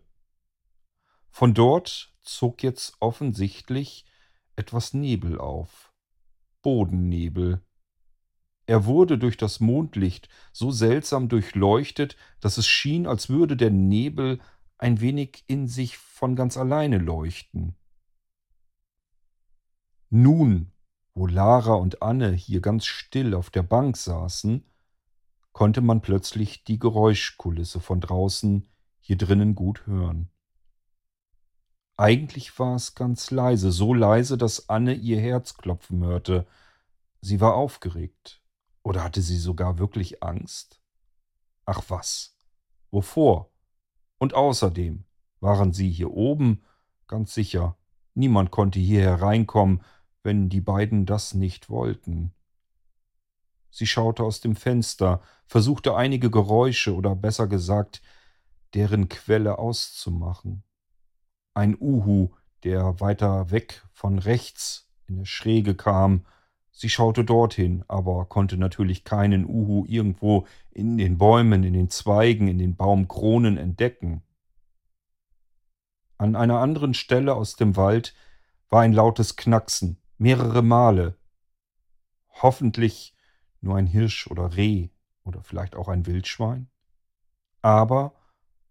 Von 1.30 1.52
dort 1.52 2.14
zog 2.22 2.62
jetzt 2.62 2.96
offensichtlich 3.00 4.04
etwas 4.54 4.94
Nebel 4.94 5.40
auf. 5.40 5.92
Bodennebel. 6.62 7.60
Er 8.66 8.86
wurde 8.86 9.18
durch 9.18 9.36
das 9.36 9.58
Mondlicht 9.58 10.28
so 10.52 10.70
seltsam 10.70 11.28
durchleuchtet, 11.28 12.16
dass 12.38 12.58
es 12.58 12.68
schien, 12.68 13.08
als 13.08 13.28
würde 13.28 13.56
der 13.56 13.70
Nebel 13.70 14.38
ein 14.78 15.00
wenig 15.00 15.42
in 15.48 15.66
sich 15.66 15.98
von 15.98 16.36
ganz 16.36 16.56
alleine 16.56 16.98
leuchten. 16.98 17.74
Nun, 20.10 20.70
wo 21.14 21.26
Lara 21.26 21.74
und 21.74 22.02
Anne 22.02 22.32
hier 22.32 22.60
ganz 22.60 22.84
still 22.86 23.34
auf 23.34 23.50
der 23.50 23.62
Bank 23.62 23.96
saßen, 23.96 24.64
konnte 25.52 25.80
man 25.80 26.02
plötzlich 26.02 26.64
die 26.64 26.78
Geräuschkulisse 26.78 27.80
von 27.80 28.00
draußen 28.00 28.68
hier 29.00 29.16
drinnen 29.16 29.54
gut 29.54 29.86
hören. 29.86 30.28
Eigentlich 31.96 32.58
war 32.58 32.74
es 32.74 32.96
ganz 32.96 33.30
leise, 33.30 33.70
so 33.70 33.94
leise, 33.94 34.36
dass 34.36 34.68
Anne 34.68 34.94
ihr 34.94 35.20
Herz 35.20 35.56
klopfen 35.56 36.02
hörte. 36.02 36.46
Sie 37.20 37.40
war 37.40 37.54
aufgeregt. 37.54 38.42
Oder 38.82 39.04
hatte 39.04 39.22
sie 39.22 39.38
sogar 39.38 39.78
wirklich 39.78 40.22
Angst? 40.22 40.80
Ach 41.64 41.82
was. 41.88 42.36
Wovor? 42.90 43.52
Und 44.18 44.34
außerdem 44.34 45.04
waren 45.40 45.72
sie 45.72 45.90
hier 45.90 46.10
oben, 46.10 46.64
ganz 47.06 47.32
sicher. 47.32 47.76
Niemand 48.14 48.50
konnte 48.50 48.80
hier 48.80 49.02
hereinkommen, 49.02 49.82
wenn 50.24 50.48
die 50.48 50.60
beiden 50.60 51.06
das 51.06 51.34
nicht 51.34 51.70
wollten. 51.70 52.32
Sie 53.70 53.86
schaute 53.86 54.24
aus 54.24 54.40
dem 54.40 54.56
Fenster, 54.56 55.20
versuchte 55.46 55.94
einige 55.94 56.30
Geräusche 56.30 56.94
oder 56.94 57.14
besser 57.14 57.46
gesagt 57.46 58.02
deren 58.74 59.08
Quelle 59.08 59.58
auszumachen 59.58 60.64
ein 61.54 61.76
Uhu, 61.80 62.30
der 62.64 63.00
weiter 63.00 63.50
weg 63.50 63.84
von 63.92 64.18
rechts 64.18 64.90
in 65.06 65.16
der 65.16 65.24
Schräge 65.24 65.74
kam. 65.74 66.26
Sie 66.72 66.88
schaute 66.88 67.24
dorthin, 67.24 67.84
aber 67.86 68.24
konnte 68.26 68.56
natürlich 68.56 69.04
keinen 69.04 69.46
Uhu 69.46 69.84
irgendwo 69.86 70.46
in 70.72 70.98
den 70.98 71.18
Bäumen, 71.18 71.62
in 71.62 71.72
den 71.72 71.88
Zweigen, 71.88 72.48
in 72.48 72.58
den 72.58 72.74
Baumkronen 72.74 73.56
entdecken. 73.56 74.22
An 76.18 76.34
einer 76.34 76.58
anderen 76.58 76.94
Stelle 76.94 77.34
aus 77.34 77.54
dem 77.54 77.76
Wald 77.76 78.14
war 78.70 78.82
ein 78.82 78.92
lautes 78.92 79.36
Knacksen, 79.36 79.98
mehrere 80.24 80.62
Male. 80.62 81.18
Hoffentlich 82.30 83.14
nur 83.60 83.76
ein 83.76 83.86
Hirsch 83.86 84.26
oder 84.28 84.56
Reh 84.56 84.88
oder 85.22 85.42
vielleicht 85.42 85.76
auch 85.76 85.86
ein 85.86 86.06
Wildschwein. 86.06 86.70
Aber 87.60 88.14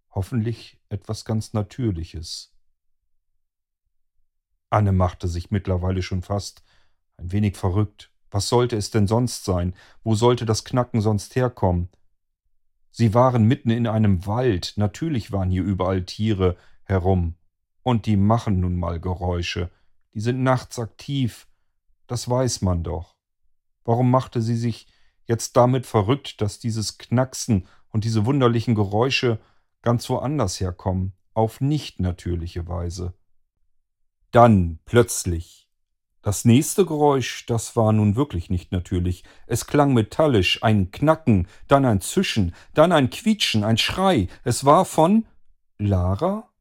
hoffentlich 0.09 0.81
etwas 0.89 1.25
ganz 1.25 1.53
Natürliches. 1.53 2.55
Anne 4.71 4.93
machte 4.93 5.27
sich 5.27 5.51
mittlerweile 5.51 6.01
schon 6.01 6.23
fast 6.23 6.63
ein 7.17 7.31
wenig 7.31 7.55
verrückt. 7.55 8.11
Was 8.31 8.49
sollte 8.49 8.75
es 8.75 8.89
denn 8.89 9.05
sonst 9.05 9.45
sein? 9.45 9.75
Wo 10.03 10.15
sollte 10.15 10.47
das 10.47 10.65
Knacken 10.65 11.01
sonst 11.01 11.35
herkommen? 11.35 11.89
Sie 12.89 13.13
waren 13.13 13.43
mitten 13.43 13.69
in 13.69 13.85
einem 13.85 14.25
Wald, 14.25 14.73
natürlich 14.75 15.31
waren 15.31 15.51
hier 15.51 15.63
überall 15.63 16.03
Tiere 16.03 16.57
herum. 16.83 17.35
Und 17.83 18.07
die 18.07 18.17
machen 18.17 18.59
nun 18.59 18.75
mal 18.75 18.99
Geräusche. 18.99 19.69
Die 20.13 20.21
sind 20.21 20.43
nachts 20.43 20.79
aktiv. 20.79 21.47
Das 22.07 22.29
weiß 22.29 22.61
man 22.61 22.83
doch. 22.83 23.15
Warum 23.83 24.11
machte 24.11 24.41
sie 24.41 24.55
sich 24.55 24.87
jetzt 25.25 25.57
damit 25.57 25.85
verrückt, 25.85 26.41
dass 26.41 26.59
dieses 26.59 26.97
Knacksen 26.97 27.67
und 27.89 28.03
diese 28.03 28.25
wunderlichen 28.25 28.75
Geräusche 28.75 29.39
ganz 29.81 30.09
woanders 30.09 30.59
herkommen, 30.59 31.13
auf 31.33 31.61
nicht 31.61 31.99
natürliche 31.99 32.67
Weise? 32.67 33.13
Dann 34.31 34.79
plötzlich. 34.85 35.69
Das 36.21 36.45
nächste 36.45 36.85
Geräusch, 36.85 37.45
das 37.47 37.75
war 37.75 37.91
nun 37.91 38.15
wirklich 38.15 38.49
nicht 38.49 38.71
natürlich. 38.71 39.25
Es 39.45 39.67
klang 39.67 39.93
metallisch, 39.93 40.63
ein 40.63 40.89
Knacken, 40.89 41.47
dann 41.67 41.83
ein 41.83 41.99
Zischen, 41.99 42.55
dann 42.73 42.93
ein 42.93 43.09
Quietschen, 43.09 43.65
ein 43.65 43.77
Schrei. 43.77 44.29
Es 44.45 44.63
war 44.63 44.85
von 44.85 45.25
Lara? 45.77 46.52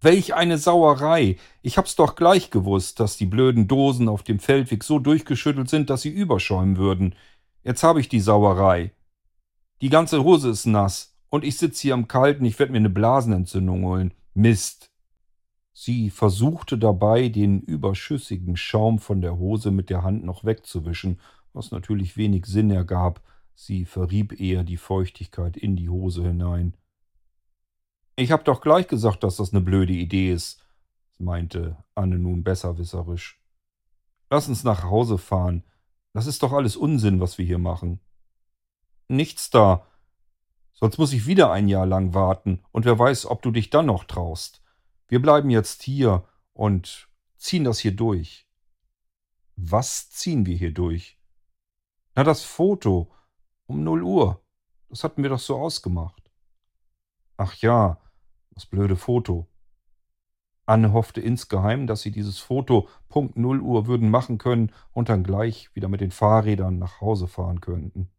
Welch 0.00 0.34
eine 0.34 0.58
Sauerei. 0.58 1.36
Ich 1.60 1.76
hab's 1.76 1.96
doch 1.96 2.14
gleich 2.14 2.50
gewusst, 2.50 3.00
dass 3.00 3.16
die 3.16 3.26
blöden 3.26 3.66
Dosen 3.66 4.08
auf 4.08 4.22
dem 4.22 4.38
Feldweg 4.38 4.84
so 4.84 4.98
durchgeschüttelt 4.98 5.68
sind, 5.68 5.90
dass 5.90 6.02
sie 6.02 6.10
überschäumen 6.10 6.76
würden. 6.76 7.14
Jetzt 7.64 7.82
hab 7.82 7.96
ich 7.96 8.08
die 8.08 8.20
Sauerei. 8.20 8.92
Die 9.80 9.88
ganze 9.88 10.22
Hose 10.22 10.50
ist 10.50 10.66
nass 10.66 11.16
und 11.30 11.44
ich 11.44 11.56
sitz 11.56 11.80
hier 11.80 11.94
am 11.94 12.06
Kalten, 12.06 12.44
ich 12.44 12.58
werd 12.58 12.70
mir 12.70 12.78
eine 12.78 12.90
Blasenentzündung 12.90 13.84
holen. 13.84 14.14
Mist. 14.34 14.90
Sie 15.72 16.10
versuchte 16.10 16.78
dabei, 16.78 17.28
den 17.28 17.60
überschüssigen 17.60 18.56
Schaum 18.56 18.98
von 18.98 19.20
der 19.20 19.38
Hose 19.38 19.70
mit 19.70 19.90
der 19.90 20.02
Hand 20.02 20.24
noch 20.24 20.44
wegzuwischen, 20.44 21.20
was 21.52 21.70
natürlich 21.70 22.16
wenig 22.16 22.46
Sinn 22.46 22.70
ergab, 22.70 23.20
sie 23.54 23.84
verrieb 23.84 24.40
eher 24.40 24.64
die 24.64 24.76
Feuchtigkeit 24.76 25.56
in 25.56 25.76
die 25.76 25.88
Hose 25.88 26.22
hinein. 26.22 26.74
Ich 28.18 28.32
hab 28.32 28.44
doch 28.44 28.60
gleich 28.60 28.88
gesagt, 28.88 29.22
dass 29.22 29.36
das 29.36 29.52
eine 29.52 29.60
blöde 29.60 29.92
Idee 29.92 30.32
ist, 30.32 30.60
meinte 31.18 31.76
Anne 31.94 32.18
nun 32.18 32.42
besserwisserisch. 32.42 33.40
Lass 34.28 34.48
uns 34.48 34.64
nach 34.64 34.82
Hause 34.82 35.18
fahren. 35.18 35.62
Das 36.14 36.26
ist 36.26 36.42
doch 36.42 36.52
alles 36.52 36.74
Unsinn, 36.74 37.20
was 37.20 37.38
wir 37.38 37.46
hier 37.46 37.58
machen. 37.60 38.00
Nichts 39.06 39.50
da. 39.50 39.86
Sonst 40.72 40.98
muss 40.98 41.12
ich 41.12 41.28
wieder 41.28 41.52
ein 41.52 41.68
Jahr 41.68 41.86
lang 41.86 42.12
warten, 42.12 42.60
und 42.72 42.84
wer 42.86 42.98
weiß, 42.98 43.26
ob 43.26 43.40
du 43.40 43.52
dich 43.52 43.70
dann 43.70 43.86
noch 43.86 44.02
traust. 44.02 44.64
Wir 45.06 45.22
bleiben 45.22 45.48
jetzt 45.48 45.84
hier 45.84 46.26
und 46.54 47.08
ziehen 47.36 47.62
das 47.62 47.78
hier 47.78 47.94
durch. 47.94 48.48
Was 49.54 50.10
ziehen 50.10 50.44
wir 50.44 50.56
hier 50.56 50.74
durch? 50.74 51.20
Na, 52.16 52.24
das 52.24 52.42
Foto 52.42 53.14
um 53.66 53.84
0 53.84 54.02
Uhr. 54.02 54.42
Das 54.88 55.04
hatten 55.04 55.22
wir 55.22 55.30
doch 55.30 55.38
so 55.38 55.56
ausgemacht. 55.56 56.32
Ach 57.36 57.54
ja, 57.58 58.00
das 58.58 58.66
blöde 58.66 58.96
Foto. 58.96 59.46
Anne 60.66 60.92
hoffte 60.92 61.20
insgeheim, 61.20 61.86
dass 61.86 62.02
sie 62.02 62.10
dieses 62.10 62.40
Foto 62.40 62.88
Punkt 63.08 63.38
Null 63.38 63.60
Uhr 63.60 63.86
würden 63.86 64.10
machen 64.10 64.36
können 64.36 64.72
und 64.92 65.08
dann 65.08 65.22
gleich 65.22 65.72
wieder 65.76 65.88
mit 65.88 66.00
den 66.00 66.10
Fahrrädern 66.10 66.76
nach 66.76 67.00
Hause 67.00 67.28
fahren 67.28 67.60
könnten. 67.60 68.10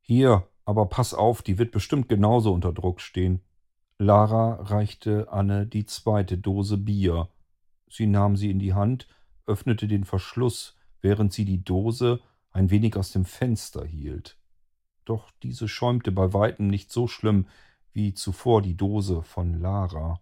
Hier, 0.00 0.48
aber 0.64 0.86
pass 0.86 1.12
auf, 1.12 1.42
die 1.42 1.58
wird 1.58 1.72
bestimmt 1.72 2.08
genauso 2.08 2.54
unter 2.54 2.72
Druck 2.72 3.02
stehen. 3.02 3.42
Lara 3.98 4.62
reichte 4.62 5.30
Anne 5.30 5.66
die 5.66 5.84
zweite 5.84 6.38
Dose 6.38 6.78
Bier. 6.78 7.28
Sie 7.86 8.06
nahm 8.06 8.38
sie 8.38 8.50
in 8.50 8.58
die 8.58 8.72
Hand, 8.72 9.08
öffnete 9.44 9.88
den 9.88 10.04
Verschluss, 10.04 10.74
während 11.02 11.34
sie 11.34 11.44
die 11.44 11.62
Dose 11.62 12.20
ein 12.50 12.70
wenig 12.70 12.96
aus 12.96 13.12
dem 13.12 13.26
Fenster 13.26 13.84
hielt. 13.84 14.38
Doch 15.04 15.30
diese 15.42 15.68
schäumte 15.68 16.12
bei 16.12 16.32
weitem 16.32 16.66
nicht 16.66 16.90
so 16.90 17.06
schlimm 17.06 17.46
wie 17.94 18.12
zuvor 18.12 18.60
die 18.60 18.76
Dose 18.76 19.22
von 19.22 19.60
Lara. 19.60 20.20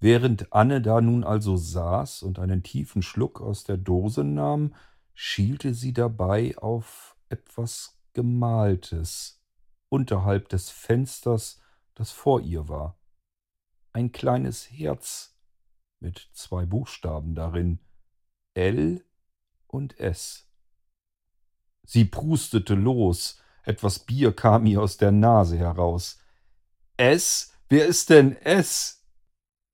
Während 0.00 0.52
Anne 0.52 0.80
da 0.80 1.00
nun 1.00 1.22
also 1.22 1.56
saß 1.56 2.22
und 2.22 2.38
einen 2.38 2.62
tiefen 2.62 3.02
Schluck 3.02 3.40
aus 3.40 3.64
der 3.64 3.76
Dose 3.76 4.24
nahm, 4.24 4.74
schielte 5.14 5.74
sie 5.74 5.92
dabei 5.92 6.56
auf 6.58 7.16
etwas 7.28 8.00
Gemaltes 8.14 9.42
unterhalb 9.88 10.48
des 10.48 10.70
Fensters, 10.70 11.60
das 11.94 12.10
vor 12.10 12.40
ihr 12.40 12.68
war. 12.68 12.98
Ein 13.92 14.12
kleines 14.12 14.70
Herz 14.70 15.36
mit 16.00 16.30
zwei 16.32 16.64
Buchstaben 16.64 17.34
darin 17.34 17.80
L 18.54 19.04
und 19.66 19.98
S. 19.98 20.48
Sie 21.84 22.04
prustete 22.04 22.74
los, 22.74 23.40
etwas 23.68 23.98
Bier 23.98 24.32
kam 24.32 24.66
ihr 24.66 24.80
aus 24.80 24.96
der 24.96 25.12
Nase 25.12 25.58
heraus. 25.58 26.18
S? 26.96 27.52
Wer 27.68 27.86
ist 27.86 28.08
denn 28.10 28.34
S? 28.36 29.04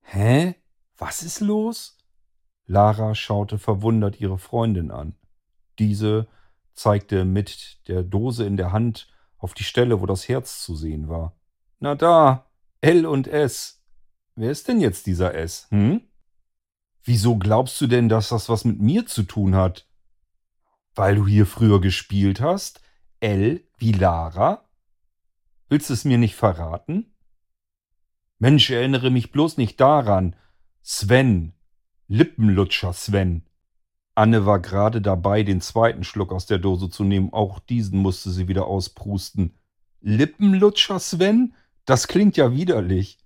Hä? 0.01 0.55
Was 0.97 1.23
ist 1.23 1.39
los? 1.39 1.97
Lara 2.67 3.15
schaute 3.15 3.57
verwundert 3.57 4.19
ihre 4.19 4.37
Freundin 4.37 4.91
an. 4.91 5.15
Diese 5.79 6.27
zeigte 6.73 7.23
mit 7.23 7.87
der 7.87 8.03
Dose 8.03 8.45
in 8.45 8.57
der 8.57 8.73
Hand 8.73 9.07
auf 9.37 9.53
die 9.53 9.63
Stelle, 9.63 10.01
wo 10.01 10.05
das 10.05 10.27
Herz 10.27 10.61
zu 10.61 10.75
sehen 10.75 11.07
war. 11.07 11.37
Na 11.79 11.95
da, 11.95 12.51
L 12.81 13.05
und 13.05 13.27
S. 13.27 13.81
Wer 14.35 14.51
ist 14.51 14.67
denn 14.67 14.81
jetzt 14.81 15.05
dieser 15.05 15.33
S, 15.35 15.67
hm? 15.69 16.01
Wieso 17.03 17.37
glaubst 17.37 17.79
du 17.79 17.87
denn, 17.87 18.09
dass 18.09 18.29
das 18.29 18.49
was 18.49 18.65
mit 18.65 18.81
mir 18.81 19.05
zu 19.05 19.23
tun 19.23 19.55
hat? 19.55 19.87
Weil 20.95 21.15
du 21.15 21.27
hier 21.27 21.45
früher 21.45 21.79
gespielt 21.79 22.41
hast? 22.41 22.81
L 23.19 23.64
wie 23.77 23.91
Lara? 23.91 24.67
Willst 25.67 25.89
du 25.89 25.93
es 25.93 26.05
mir 26.05 26.17
nicht 26.17 26.35
verraten? 26.35 27.15
Mensch, 28.37 28.69
erinnere 28.69 29.09
mich 29.09 29.31
bloß 29.31 29.57
nicht 29.57 29.79
daran. 29.79 30.35
Sven. 30.81 31.53
Lippenlutscher 32.07 32.93
Sven. 32.93 33.47
Anne 34.13 34.45
war 34.45 34.59
gerade 34.59 35.01
dabei, 35.01 35.43
den 35.43 35.59
zweiten 35.59 36.03
Schluck 36.03 36.31
aus 36.31 36.45
der 36.45 36.59
Dose 36.59 36.89
zu 36.89 37.03
nehmen. 37.03 37.33
Auch 37.33 37.59
diesen 37.59 37.99
musste 37.99 38.29
sie 38.29 38.47
wieder 38.47 38.67
ausprusten. 38.67 39.57
Lippenlutscher 40.01 40.99
Sven? 40.99 41.55
Das 41.85 42.07
klingt 42.07 42.37
ja 42.37 42.53
widerlich. 42.53 43.19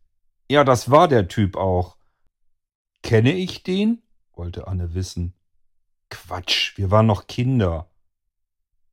Ja, 0.50 0.64
das 0.64 0.90
war 0.90 1.08
der 1.08 1.28
Typ 1.28 1.58
auch. 1.58 1.98
Kenne 3.04 3.34
ich 3.34 3.64
den? 3.64 4.02
wollte 4.34 4.68
Anne 4.68 4.94
wissen. 4.94 5.34
Quatsch, 6.10 6.78
wir 6.78 6.90
waren 6.92 7.06
noch 7.06 7.28
Kinder. 7.28 7.92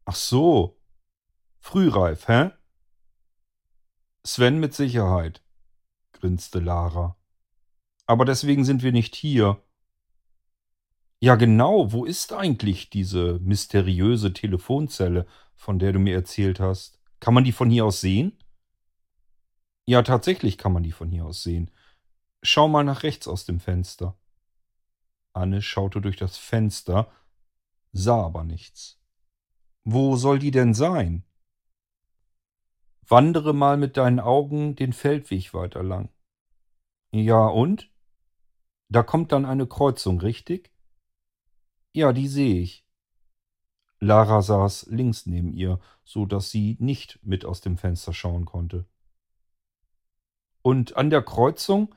Ach 0.05 0.15
so. 0.15 0.76
Frühreif, 1.67 2.29
hä? 2.29 2.53
Sven 4.25 4.61
mit 4.61 4.73
Sicherheit, 4.73 5.43
grinste 6.13 6.61
Lara. 6.61 7.17
Aber 8.07 8.25
deswegen 8.25 8.65
sind 8.65 8.85
wir 8.85 8.93
nicht 8.93 9.17
hier. 9.17 9.61
Ja, 11.19 11.35
genau, 11.35 11.91
wo 11.91 12.05
ist 12.05 12.33
eigentlich 12.33 12.89
diese 12.89 13.41
mysteriöse 13.41 14.33
Telefonzelle, 14.33 15.27
von 15.57 15.81
der 15.81 15.93
du 15.93 15.99
mir 15.99 16.15
erzählt 16.15 16.61
hast? 16.61 17.01
Kann 17.19 17.35
man 17.35 17.43
die 17.43 17.51
von 17.51 17.69
hier 17.69 17.85
aus 17.85 18.01
sehen? 18.01 18.39
Ja, 19.87 20.03
tatsächlich 20.03 20.59
kann 20.59 20.73
man 20.73 20.85
die 20.85 20.93
von 20.93 21.11
hier 21.11 21.25
aus 21.25 21.43
sehen. 21.43 21.73
Schau 22.45 22.69
mal 22.69 22.85
nach 22.85 23.03
rechts 23.03 23.27
aus 23.27 23.45
dem 23.45 23.59
Fenster. 23.59 24.17
Anne 25.33 25.63
schaute 25.63 26.01
durch 26.01 26.17
das 26.17 26.37
Fenster, 26.37 27.11
sah 27.93 28.25
aber 28.25 28.45
nichts. 28.45 29.01
Wo 29.83 30.15
soll 30.15 30.39
die 30.39 30.53
denn 30.53 30.73
sein? 30.73 31.25
Wandere 33.09 33.55
mal 33.55 33.77
mit 33.77 33.97
deinen 33.97 34.19
Augen 34.19 34.75
den 34.75 34.93
Feldweg 34.93 35.55
weiter 35.55 35.83
lang. 35.83 36.09
Ja, 37.13 37.47
und? 37.47 37.91
Da 38.89 39.03
kommt 39.03 39.33
dann 39.33 39.45
eine 39.45 39.67
Kreuzung, 39.67 40.21
richtig? 40.21 40.73
Ja, 41.93 42.13
die 42.13 42.29
sehe 42.29 42.61
ich. 42.61 42.85
Lara 44.01 44.43
saß 44.43 44.87
links 44.91 45.27
neben 45.27 45.53
ihr, 45.53 45.81
so 46.05 46.27
dass 46.27 46.51
sie 46.51 46.77
nicht 46.81 47.19
mit 47.23 47.45
aus 47.45 47.61
dem 47.61 47.79
Fenster 47.79 48.13
schauen 48.13 48.45
konnte. 48.45 48.87
Und 50.63 50.97
an 50.97 51.11
der 51.11 51.23
Kreuzung, 51.23 51.95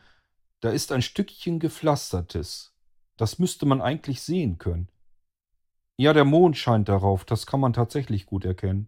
da 0.61 0.69
ist 0.69 0.91
ein 0.91 1.01
Stückchen 1.01 1.59
gepflastertes. 1.59 2.75
Das 3.17 3.39
müsste 3.39 3.65
man 3.65 3.81
eigentlich 3.81 4.21
sehen 4.21 4.59
können. 4.59 4.89
Ja, 5.97 6.13
der 6.13 6.23
Mond 6.23 6.55
scheint 6.55 6.87
darauf, 6.87 7.25
das 7.25 7.45
kann 7.45 7.59
man 7.59 7.73
tatsächlich 7.73 8.25
gut 8.25 8.45
erkennen. 8.45 8.87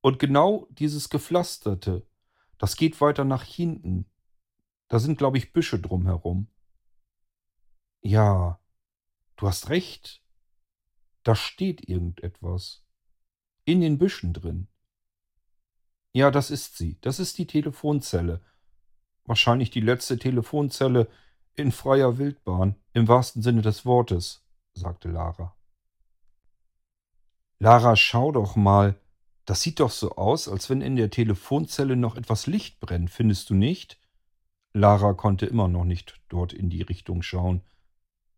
Und 0.00 0.18
genau 0.18 0.66
dieses 0.70 1.10
Gepflasterte, 1.10 2.06
das 2.58 2.76
geht 2.76 3.00
weiter 3.00 3.24
nach 3.24 3.44
hinten. 3.44 4.06
Da 4.88 4.98
sind, 4.98 5.18
glaube 5.18 5.38
ich, 5.38 5.52
Büsche 5.52 5.78
drumherum. 5.78 6.48
Ja, 8.02 8.60
du 9.36 9.46
hast 9.46 9.68
recht. 9.68 10.22
Da 11.22 11.34
steht 11.34 11.88
irgendetwas. 11.88 12.84
In 13.64 13.80
den 13.80 13.98
Büschen 13.98 14.32
drin. 14.32 14.68
Ja, 16.12 16.30
das 16.30 16.50
ist 16.50 16.76
sie. 16.76 16.98
Das 17.02 17.20
ist 17.20 17.38
die 17.38 17.46
Telefonzelle. 17.46 18.42
Wahrscheinlich 19.24 19.70
die 19.70 19.80
letzte 19.80 20.18
Telefonzelle 20.18 21.08
in 21.54 21.72
freier 21.72 22.18
Wildbahn, 22.18 22.74
im 22.92 23.06
wahrsten 23.06 23.42
Sinne 23.42 23.62
des 23.62 23.84
Wortes, 23.84 24.44
sagte 24.74 25.08
Lara. 25.08 25.56
Lara, 27.58 27.96
schau 27.96 28.32
doch 28.32 28.56
mal. 28.56 28.99
Das 29.50 29.62
sieht 29.62 29.80
doch 29.80 29.90
so 29.90 30.12
aus, 30.12 30.46
als 30.46 30.70
wenn 30.70 30.80
in 30.80 30.94
der 30.94 31.10
Telefonzelle 31.10 31.96
noch 31.96 32.14
etwas 32.14 32.46
Licht 32.46 32.78
brennt, 32.78 33.10
findest 33.10 33.50
du 33.50 33.54
nicht? 33.54 33.98
Lara 34.74 35.12
konnte 35.12 35.44
immer 35.44 35.66
noch 35.66 35.82
nicht 35.82 36.20
dort 36.28 36.52
in 36.52 36.70
die 36.70 36.82
Richtung 36.82 37.20
schauen. 37.22 37.60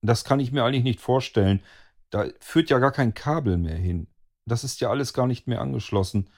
Das 0.00 0.24
kann 0.24 0.40
ich 0.40 0.52
mir 0.52 0.64
eigentlich 0.64 0.84
nicht 0.84 1.02
vorstellen. 1.02 1.60
Da 2.08 2.24
führt 2.40 2.70
ja 2.70 2.78
gar 2.78 2.92
kein 2.92 3.12
Kabel 3.12 3.58
mehr 3.58 3.76
hin. 3.76 4.06
Das 4.46 4.64
ist 4.64 4.80
ja 4.80 4.88
alles 4.88 5.12
gar 5.12 5.26
nicht 5.26 5.46
mehr 5.46 5.60
angeschlossen. 5.60 6.30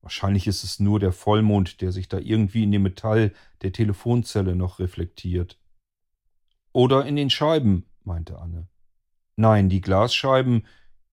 Wahrscheinlich 0.00 0.46
ist 0.46 0.64
es 0.64 0.80
nur 0.80 0.98
der 0.98 1.12
Vollmond, 1.12 1.82
der 1.82 1.92
sich 1.92 2.08
da 2.08 2.18
irgendwie 2.18 2.62
in 2.62 2.72
dem 2.72 2.84
Metall 2.84 3.34
der 3.60 3.74
Telefonzelle 3.74 4.56
noch 4.56 4.78
reflektiert. 4.78 5.60
Oder 6.72 7.04
in 7.04 7.16
den 7.16 7.28
Scheiben, 7.28 7.84
meinte 8.02 8.38
Anne. 8.38 8.66
Nein, 9.36 9.68
die 9.68 9.82
Glasscheiben, 9.82 10.66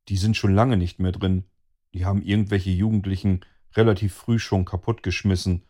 die 0.07 0.15
sind 0.15 0.37
schon 0.37 0.55
lange 0.55 0.77
nicht 0.77 0.99
mehr 0.99 1.11
drin. 1.11 1.48
Die 1.93 2.05
haben 2.05 2.21
irgendwelche 2.21 2.71
Jugendlichen 2.71 3.41
relativ 3.75 4.13
früh 4.13 4.39
schon 4.39 4.65
kaputtgeschmissen. 4.65 5.63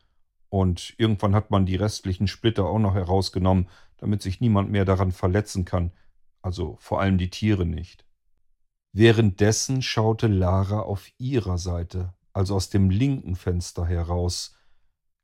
Und 0.49 0.95
irgendwann 0.97 1.35
hat 1.35 1.51
man 1.51 1.65
die 1.65 1.75
restlichen 1.75 2.27
Splitter 2.27 2.65
auch 2.65 2.79
noch 2.79 2.95
herausgenommen, 2.95 3.67
damit 3.97 4.21
sich 4.21 4.41
niemand 4.41 4.71
mehr 4.71 4.85
daran 4.85 5.11
verletzen 5.11 5.65
kann. 5.65 5.91
Also 6.41 6.77
vor 6.79 7.01
allem 7.01 7.17
die 7.17 7.29
Tiere 7.29 7.65
nicht. 7.65 8.05
Währenddessen 8.91 9.81
schaute 9.81 10.27
Lara 10.27 10.81
auf 10.81 11.09
ihrer 11.17 11.57
Seite 11.57 12.13
also 12.33 12.55
aus 12.55 12.69
dem 12.69 12.89
linken 12.89 13.35
Fenster 13.35 13.85
heraus, 13.85 14.55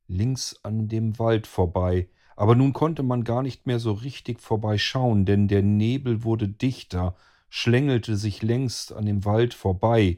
links 0.07 0.59
an 0.63 0.87
dem 0.87 1.17
Wald 1.19 1.47
vorbei, 1.47 2.09
aber 2.35 2.55
nun 2.55 2.73
konnte 2.73 3.03
man 3.03 3.23
gar 3.23 3.41
nicht 3.41 3.65
mehr 3.65 3.79
so 3.79 3.93
richtig 3.93 4.41
vorbeischauen, 4.41 5.25
denn 5.25 5.47
der 5.47 5.61
Nebel 5.61 6.23
wurde 6.23 6.49
dichter, 6.49 7.15
schlängelte 7.49 8.17
sich 8.17 8.41
längst 8.41 8.91
an 8.91 9.05
dem 9.05 9.23
Wald 9.23 9.53
vorbei, 9.53 10.17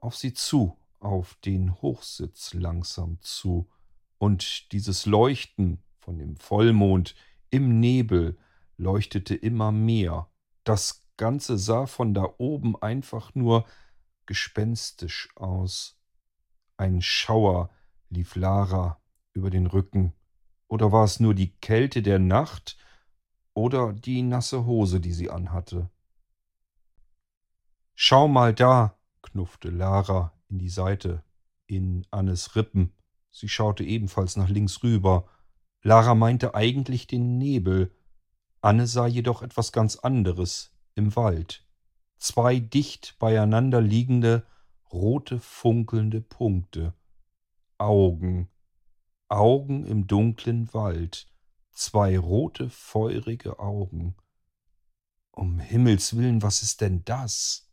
auf 0.00 0.16
sie 0.16 0.34
zu, 0.34 0.76
auf 0.98 1.36
den 1.44 1.80
Hochsitz 1.80 2.54
langsam 2.54 3.18
zu, 3.20 3.68
und 4.18 4.72
dieses 4.72 5.06
Leuchten 5.06 5.82
von 5.98 6.18
dem 6.18 6.36
Vollmond 6.36 7.14
im 7.48 7.80
Nebel 7.80 8.36
leuchtete 8.76 9.34
immer 9.34 9.72
mehr. 9.72 10.28
Das 10.64 11.06
Ganze 11.16 11.56
sah 11.58 11.86
von 11.86 12.12
da 12.12 12.34
oben 12.38 12.80
einfach 12.82 13.34
nur 13.34 13.64
gespenstisch 14.26 15.28
aus. 15.36 15.98
Ein 16.76 17.00
Schauer 17.00 17.70
lief 18.10 18.36
Lara 18.36 19.00
über 19.32 19.50
den 19.50 19.66
Rücken. 19.66 20.12
Oder 20.68 20.92
war 20.92 21.04
es 21.04 21.18
nur 21.18 21.34
die 21.34 21.56
Kälte 21.56 22.02
der 22.02 22.18
Nacht 22.18 22.76
oder 23.54 23.92
die 23.92 24.22
nasse 24.22 24.66
Hose, 24.66 25.00
die 25.00 25.12
sie 25.12 25.30
anhatte? 25.30 25.90
Schau 27.94 28.28
mal 28.28 28.54
da, 28.54 28.98
knuffte 29.22 29.70
Lara 29.70 30.32
in 30.48 30.58
die 30.58 30.68
Seite 30.68 31.22
in 31.66 32.06
Annes 32.10 32.56
Rippen. 32.56 32.92
Sie 33.30 33.48
schaute 33.48 33.84
ebenfalls 33.84 34.36
nach 34.36 34.48
links 34.48 34.82
rüber. 34.82 35.26
Lara 35.82 36.14
meinte 36.14 36.54
eigentlich 36.54 37.06
den 37.06 37.38
Nebel. 37.38 37.94
Anne 38.60 38.86
sah 38.86 39.06
jedoch 39.06 39.42
etwas 39.42 39.72
ganz 39.72 39.96
anderes 39.96 40.72
im 40.94 41.16
Wald. 41.16 41.66
Zwei 42.18 42.58
dicht 42.58 43.16
beieinander 43.18 43.80
liegende, 43.80 44.46
rote 44.92 45.38
funkelnde 45.38 46.20
Punkte. 46.20 46.94
Augen. 47.78 48.50
Augen 49.28 49.86
im 49.86 50.06
dunklen 50.06 50.74
Wald. 50.74 51.28
Zwei 51.72 52.18
rote, 52.18 52.68
feurige 52.68 53.58
Augen. 53.58 54.16
Um 55.30 55.60
Himmels 55.60 56.16
willen, 56.16 56.42
was 56.42 56.62
ist 56.62 56.82
denn 56.82 57.04
das? 57.04 57.69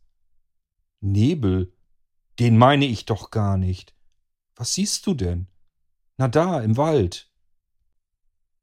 Nebel. 1.00 1.72
Den 2.38 2.56
meine 2.56 2.86
ich 2.86 3.04
doch 3.04 3.30
gar 3.30 3.56
nicht. 3.56 3.94
Was 4.54 4.74
siehst 4.74 5.06
du 5.06 5.14
denn? 5.14 5.48
Na 6.16 6.28
da, 6.28 6.60
im 6.60 6.76
Wald. 6.76 7.32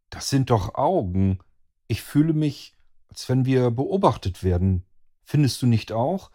Das 0.09 0.29
sind 0.29 0.49
doch 0.49 0.75
Augen. 0.75 1.39
Ich 1.87 2.01
fühle 2.01 2.33
mich, 2.33 2.75
als 3.07 3.27
wenn 3.29 3.45
wir 3.45 3.71
beobachtet 3.71 4.43
werden. 4.43 4.85
Findest 5.23 5.61
du 5.61 5.67
nicht 5.67 5.91
auch? 5.91 6.31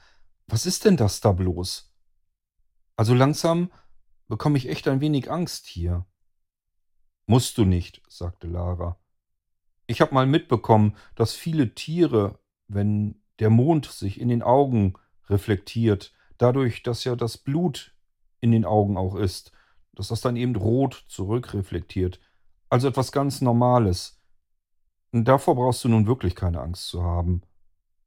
Was 0.46 0.66
ist 0.66 0.84
denn 0.84 0.96
das 0.96 1.20
da 1.20 1.32
bloß? 1.32 1.92
Also 2.96 3.14
langsam 3.14 3.70
bekomme 4.28 4.58
ich 4.58 4.68
echt 4.68 4.88
ein 4.88 5.00
wenig 5.00 5.30
Angst 5.30 5.66
hier. 5.66 6.06
Musst 7.26 7.56
du 7.58 7.64
nicht, 7.64 8.02
sagte 8.08 8.46
Lara. 8.46 8.98
Ich 9.86 10.00
habe 10.00 10.14
mal 10.14 10.26
mitbekommen, 10.26 10.96
dass 11.14 11.34
viele 11.34 11.74
Tiere, 11.74 12.38
wenn 12.68 13.22
der 13.38 13.50
Mond 13.50 13.86
sich 13.86 14.20
in 14.20 14.28
den 14.28 14.42
Augen 14.42 14.94
reflektiert, 15.30 16.12
dadurch, 16.38 16.82
dass 16.82 17.04
ja 17.04 17.16
das 17.16 17.38
Blut 17.38 17.94
in 18.40 18.52
den 18.52 18.64
Augen 18.64 18.96
auch 18.96 19.14
ist, 19.14 19.52
dass 19.94 20.08
das 20.08 20.20
dann 20.20 20.36
eben 20.36 20.56
rot 20.56 21.04
zurückreflektiert. 21.08 22.20
Also 22.68 22.88
etwas 22.88 23.12
ganz 23.12 23.40
Normales. 23.40 24.20
Und 25.12 25.26
davor 25.26 25.56
brauchst 25.56 25.84
du 25.84 25.88
nun 25.88 26.06
wirklich 26.06 26.34
keine 26.34 26.60
Angst 26.60 26.88
zu 26.88 27.02
haben. 27.02 27.42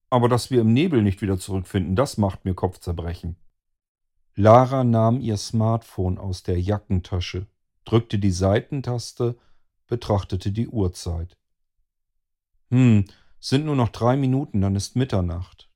Aber 0.09 0.29
dass 0.29 0.51
wir 0.51 0.61
im 0.61 0.73
Nebel 0.73 1.01
nicht 1.01 1.21
wieder 1.21 1.37
zurückfinden, 1.37 1.95
das 1.95 2.17
macht 2.17 2.45
mir 2.45 2.53
Kopfzerbrechen. 2.53 3.35
Lara 4.35 4.83
nahm 4.83 5.19
ihr 5.19 5.37
Smartphone 5.37 6.17
aus 6.17 6.43
der 6.43 6.59
Jackentasche, 6.59 7.47
drückte 7.85 8.17
die 8.17 8.31
Seitentaste, 8.31 9.37
betrachtete 9.87 10.51
die 10.51 10.67
Uhrzeit. 10.67 11.37
Hm, 12.71 13.05
sind 13.39 13.65
nur 13.65 13.75
noch 13.75 13.89
drei 13.89 14.15
Minuten, 14.15 14.61
dann 14.61 14.75
ist 14.75 14.95
Mitternacht. 14.95 15.69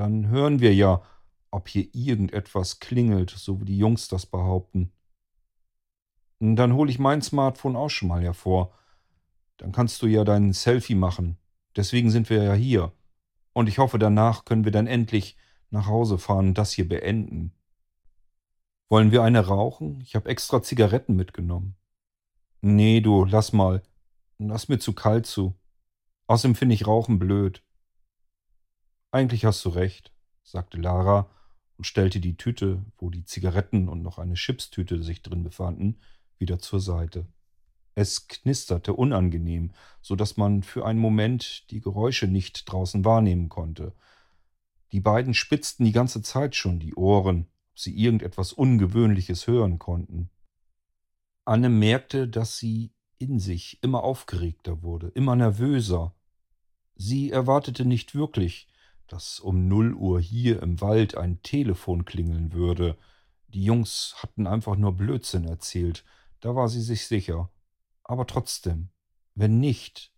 Dann 0.00 0.28
hören 0.28 0.60
wir 0.60 0.74
ja, 0.74 1.02
ob 1.50 1.68
hier 1.68 1.86
irgendetwas 1.94 2.80
klingelt, 2.80 3.28
so 3.28 3.60
wie 3.60 3.66
die 3.66 3.76
Jungs 3.76 4.08
das 4.08 4.24
behaupten. 4.24 4.92
Dann 6.38 6.72
hole 6.72 6.90
ich 6.90 6.98
mein 6.98 7.20
Smartphone 7.20 7.76
auch 7.76 7.90
schon 7.90 8.08
mal 8.08 8.22
hervor. 8.22 8.72
Dann 9.58 9.72
kannst 9.72 10.00
du 10.00 10.06
ja 10.06 10.24
dein 10.24 10.54
Selfie 10.54 10.94
machen. 10.94 11.36
Deswegen 11.76 12.10
sind 12.10 12.30
wir 12.30 12.42
ja 12.42 12.54
hier. 12.54 12.92
Und 13.52 13.68
ich 13.68 13.76
hoffe, 13.76 13.98
danach 13.98 14.46
können 14.46 14.64
wir 14.64 14.72
dann 14.72 14.86
endlich 14.86 15.36
nach 15.68 15.86
Hause 15.86 16.16
fahren 16.16 16.48
und 16.48 16.54
das 16.56 16.72
hier 16.72 16.88
beenden. 16.88 17.52
Wollen 18.88 19.12
wir 19.12 19.22
eine 19.22 19.46
rauchen? 19.48 20.00
Ich 20.00 20.14
habe 20.14 20.30
extra 20.30 20.62
Zigaretten 20.62 21.14
mitgenommen. 21.14 21.76
Nee, 22.62 23.02
du, 23.02 23.26
lass 23.26 23.52
mal. 23.52 23.82
Lass 24.38 24.70
mir 24.70 24.78
zu 24.78 24.94
kalt 24.94 25.26
zu. 25.26 25.54
Außerdem 26.26 26.54
finde 26.54 26.74
ich 26.74 26.86
Rauchen 26.86 27.18
blöd. 27.18 27.62
Eigentlich 29.10 29.44
hast 29.44 29.64
du 29.64 29.70
recht, 29.70 30.12
sagte 30.42 30.78
Lara 30.78 31.30
und 31.76 31.84
stellte 31.84 32.20
die 32.20 32.36
Tüte, 32.36 32.84
wo 32.98 33.10
die 33.10 33.24
Zigaretten 33.24 33.88
und 33.88 34.02
noch 34.02 34.18
eine 34.18 34.34
Chipstüte 34.34 35.02
sich 35.02 35.22
drin 35.22 35.42
befanden, 35.42 35.98
wieder 36.38 36.58
zur 36.58 36.80
Seite. 36.80 37.26
Es 37.94 38.28
knisterte 38.28 38.94
unangenehm, 38.94 39.72
so 40.00 40.16
dass 40.16 40.36
man 40.36 40.62
für 40.62 40.86
einen 40.86 41.00
Moment 41.00 41.70
die 41.70 41.80
Geräusche 41.80 42.28
nicht 42.28 42.70
draußen 42.70 43.04
wahrnehmen 43.04 43.48
konnte. 43.48 43.94
Die 44.92 45.00
beiden 45.00 45.34
spitzten 45.34 45.84
die 45.84 45.92
ganze 45.92 46.22
Zeit 46.22 46.54
schon 46.54 46.78
die 46.78 46.94
Ohren 46.94 47.46
sie 47.80 47.96
irgendetwas 47.96 48.52
Ungewöhnliches 48.52 49.46
hören 49.46 49.78
konnten. 49.78 50.30
Anne 51.44 51.68
merkte, 51.68 52.28
dass 52.28 52.58
sie 52.58 52.92
in 53.18 53.38
sich 53.38 53.82
immer 53.82 54.02
aufgeregter 54.02 54.82
wurde, 54.82 55.08
immer 55.08 55.36
nervöser. 55.36 56.14
Sie 56.94 57.30
erwartete 57.30 57.84
nicht 57.84 58.14
wirklich, 58.14 58.68
dass 59.12 59.40
um 59.40 59.66
null 59.66 59.92
Uhr 59.94 60.20
hier 60.20 60.62
im 60.62 60.80
Wald 60.80 61.16
ein 61.16 61.42
Telefon 61.42 62.04
klingeln 62.04 62.52
würde. 62.52 62.96
Die 63.48 63.64
Jungs 63.64 64.14
hatten 64.18 64.46
einfach 64.46 64.76
nur 64.76 64.92
Blödsinn 64.92 65.44
erzählt, 65.44 66.04
da 66.40 66.54
war 66.54 66.68
sie 66.68 66.80
sich 66.80 67.06
sicher. 67.06 67.50
Aber 68.04 68.26
trotzdem, 68.26 68.90
wenn 69.34 69.58
nicht, 69.58 70.12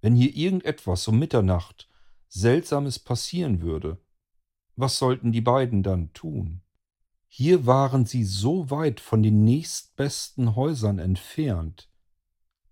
wenn 0.00 0.16
hier 0.16 0.34
irgendetwas 0.34 1.06
um 1.08 1.18
Mitternacht 1.18 1.88
Seltsames 2.28 2.98
passieren 2.98 3.60
würde, 3.60 3.98
was 4.76 4.98
sollten 4.98 5.32
die 5.32 5.42
beiden 5.42 5.82
dann 5.82 6.12
tun? 6.14 6.62
Hier 7.28 7.66
waren 7.66 8.06
sie 8.06 8.24
so 8.24 8.70
weit 8.70 9.00
von 9.00 9.22
den 9.22 9.44
nächstbesten 9.44 10.56
Häusern 10.56 10.98
entfernt. 10.98 11.90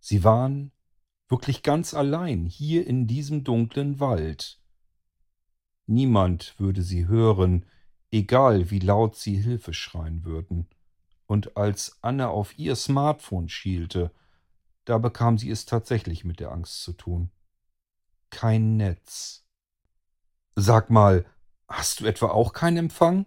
Sie 0.01 0.25
waren 0.25 0.73
wirklich 1.29 1.63
ganz 1.63 1.95
allein 1.95 2.47
hier 2.47 2.87
in 2.87 3.07
diesem 3.07 3.45
dunklen 3.45 4.01
Wald. 4.01 4.60
Niemand 5.91 6.55
würde 6.61 6.83
sie 6.83 7.09
hören, 7.09 7.67
egal 8.13 8.71
wie 8.71 8.79
laut 8.79 9.17
sie 9.17 9.35
Hilfe 9.35 9.75
schreien 9.75 10.25
würden. 10.25 10.69
Und 11.27 11.57
als 11.57 11.99
Anne 12.01 12.29
auf 12.29 12.57
ihr 12.57 12.77
Smartphone 12.77 13.49
schielte, 13.49 14.13
da 14.85 14.99
bekam 14.99 15.37
sie 15.37 15.51
es 15.51 15.67
tatsächlich 15.67 16.25
mit 16.25 16.39
der 16.39 16.53
Angst 16.53 16.85
zu 16.85 16.93
tun. 16.93 17.33
Kein 18.31 18.77
Netz. 18.77 19.45
Sag 20.55 20.91
mal, 20.91 21.27
hast 21.67 21.99
du 21.99 22.07
etwa 22.07 22.29
auch 22.29 22.53
keinen 22.53 22.77
Empfang? 22.77 23.27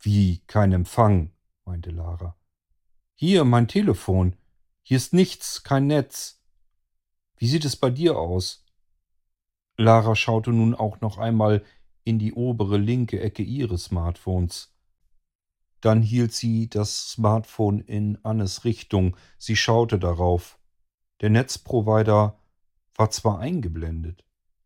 Wie 0.00 0.38
kein 0.46 0.72
Empfang, 0.72 1.32
meinte 1.66 1.90
Lara. 1.90 2.34
Hier 3.14 3.44
mein 3.44 3.68
Telefon. 3.68 4.38
Hier 4.82 4.96
ist 4.96 5.12
nichts, 5.12 5.64
kein 5.64 5.86
Netz. 5.86 6.40
Wie 7.36 7.46
sieht 7.46 7.66
es 7.66 7.76
bei 7.76 7.90
dir 7.90 8.16
aus? 8.16 8.64
Lara 9.76 10.14
schaute 10.14 10.50
nun 10.50 10.74
auch 10.74 11.00
noch 11.00 11.18
einmal 11.18 11.64
in 12.04 12.18
die 12.18 12.32
obere 12.32 12.76
linke 12.76 13.20
Ecke 13.20 13.42
ihres 13.42 13.84
Smartphones. 13.84 14.72
Dann 15.80 16.02
hielt 16.02 16.32
sie 16.32 16.68
das 16.68 17.10
Smartphone 17.10 17.80
in 17.80 18.18
Annes 18.24 18.64
Richtung. 18.64 19.16
Sie 19.38 19.56
schaute 19.56 19.98
darauf. 19.98 20.58
Der 21.20 21.30
Netzprovider 21.30 22.38
war 22.94 23.10
zwar 23.10 23.38
eingeblendet, 23.38 24.24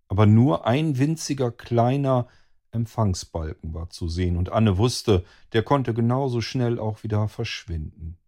aber 0.09 0.27
nur 0.27 0.67
ein 0.67 0.99
winziger 0.99 1.51
kleiner 1.51 2.29
Empfangsbalken 2.71 3.73
war 3.73 3.89
zu 3.91 4.09
sehen, 4.09 4.37
und 4.37 4.51
Anne 4.51 4.77
wusste, 4.77 5.25
der 5.53 5.63
konnte 5.63 5.95
genauso 5.95 6.41
schnell 6.41 6.79
auch 6.79 7.03
wieder 7.03 7.29
verschwinden. 7.29 8.19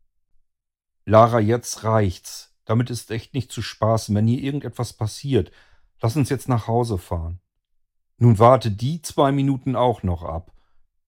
Lara, 1.04 1.40
jetzt 1.40 1.84
reicht's. 1.84 2.54
Damit 2.64 2.90
ist 2.90 3.10
echt 3.10 3.32
nicht 3.34 3.50
zu 3.50 3.62
spaßen, 3.62 4.14
wenn 4.14 4.26
hier 4.26 4.42
irgendetwas 4.42 4.92
passiert. 4.92 5.50
Lass 6.00 6.16
uns 6.16 6.28
jetzt 6.28 6.48
nach 6.48 6.68
Hause 6.68 6.98
fahren. 6.98 7.40
Nun 8.18 8.38
warte 8.38 8.70
die 8.70 9.02
zwei 9.02 9.32
Minuten 9.32 9.76
auch 9.76 10.02
noch 10.02 10.22
ab, 10.22 10.52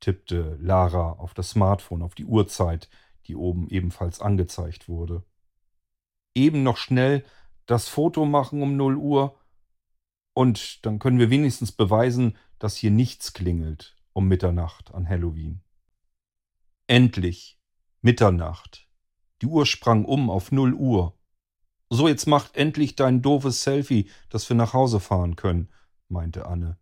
tippte 0.00 0.56
Lara 0.60 1.12
auf 1.12 1.34
das 1.34 1.50
Smartphone, 1.50 2.02
auf 2.02 2.14
die 2.14 2.24
Uhrzeit, 2.24 2.88
die 3.26 3.36
oben 3.36 3.68
ebenfalls 3.68 4.20
angezeigt 4.20 4.88
wurde. 4.88 5.24
Eben 6.34 6.62
noch 6.62 6.76
schnell 6.76 7.24
das 7.66 7.88
Foto 7.88 8.24
machen 8.24 8.62
um 8.62 8.76
null 8.76 8.96
Uhr 8.96 9.36
und 10.34 10.84
dann 10.86 10.98
können 10.98 11.18
wir 11.18 11.30
wenigstens 11.30 11.72
beweisen, 11.72 12.36
dass 12.58 12.76
hier 12.76 12.90
nichts 12.90 13.32
klingelt 13.32 13.96
um 14.12 14.26
Mitternacht 14.26 14.92
an 14.92 15.08
Halloween. 15.08 15.62
Endlich 16.86 17.60
Mitternacht. 18.02 18.88
Die 19.42 19.46
Uhr 19.46 19.66
sprang 19.66 20.04
um 20.04 20.30
auf 20.30 20.52
null 20.52 20.74
Uhr. 20.74 21.16
So, 21.90 22.06
jetzt 22.06 22.26
macht 22.26 22.56
endlich 22.56 22.94
dein 22.94 23.20
doofes 23.20 23.62
Selfie, 23.62 24.08
dass 24.28 24.48
wir 24.48 24.56
nach 24.56 24.72
Hause 24.72 25.00
fahren 25.00 25.34
können, 25.34 25.68
meinte 26.08 26.46
Anne. 26.46 26.78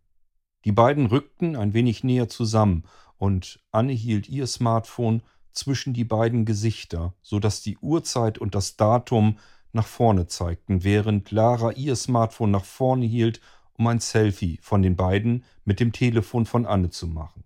Die 0.65 0.71
beiden 0.71 1.07
rückten 1.07 1.55
ein 1.55 1.73
wenig 1.73 2.03
näher 2.03 2.29
zusammen, 2.29 2.83
und 3.17 3.59
Anne 3.71 3.91
hielt 3.91 4.29
ihr 4.29 4.47
Smartphone 4.47 5.23
zwischen 5.51 5.93
die 5.93 6.05
beiden 6.05 6.45
Gesichter, 6.45 7.15
so 7.21 7.39
dass 7.39 7.61
die 7.61 7.77
Uhrzeit 7.79 8.37
und 8.37 8.55
das 8.55 8.77
Datum 8.77 9.39
nach 9.73 9.87
vorne 9.87 10.27
zeigten, 10.27 10.83
während 10.83 11.31
Lara 11.31 11.71
ihr 11.71 11.95
Smartphone 11.95 12.51
nach 12.51 12.65
vorne 12.65 13.05
hielt 13.05 13.41
um 13.73 13.87
ein 13.87 13.99
Selfie 13.99 14.59
von 14.61 14.81
den 14.81 14.95
beiden 14.95 15.43
mit 15.63 15.79
dem 15.79 15.93
Telefon 15.93 16.45
von 16.45 16.65
Anne 16.65 16.89
zu 16.89 17.07
machen. 17.07 17.45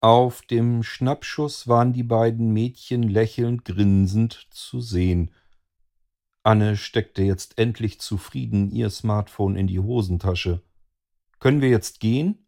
Auf 0.00 0.42
dem 0.42 0.82
Schnappschuss 0.82 1.66
waren 1.66 1.92
die 1.92 2.02
beiden 2.02 2.52
Mädchen 2.52 3.02
lächelnd 3.02 3.64
grinsend 3.64 4.46
zu 4.50 4.80
sehen. 4.80 5.30
Anne 6.48 6.78
steckte 6.78 7.22
jetzt 7.22 7.58
endlich 7.58 8.00
zufrieden 8.00 8.70
ihr 8.70 8.88
Smartphone 8.88 9.54
in 9.54 9.66
die 9.66 9.80
Hosentasche. 9.80 10.62
Können 11.40 11.60
wir 11.60 11.68
jetzt 11.68 12.00
gehen? 12.00 12.46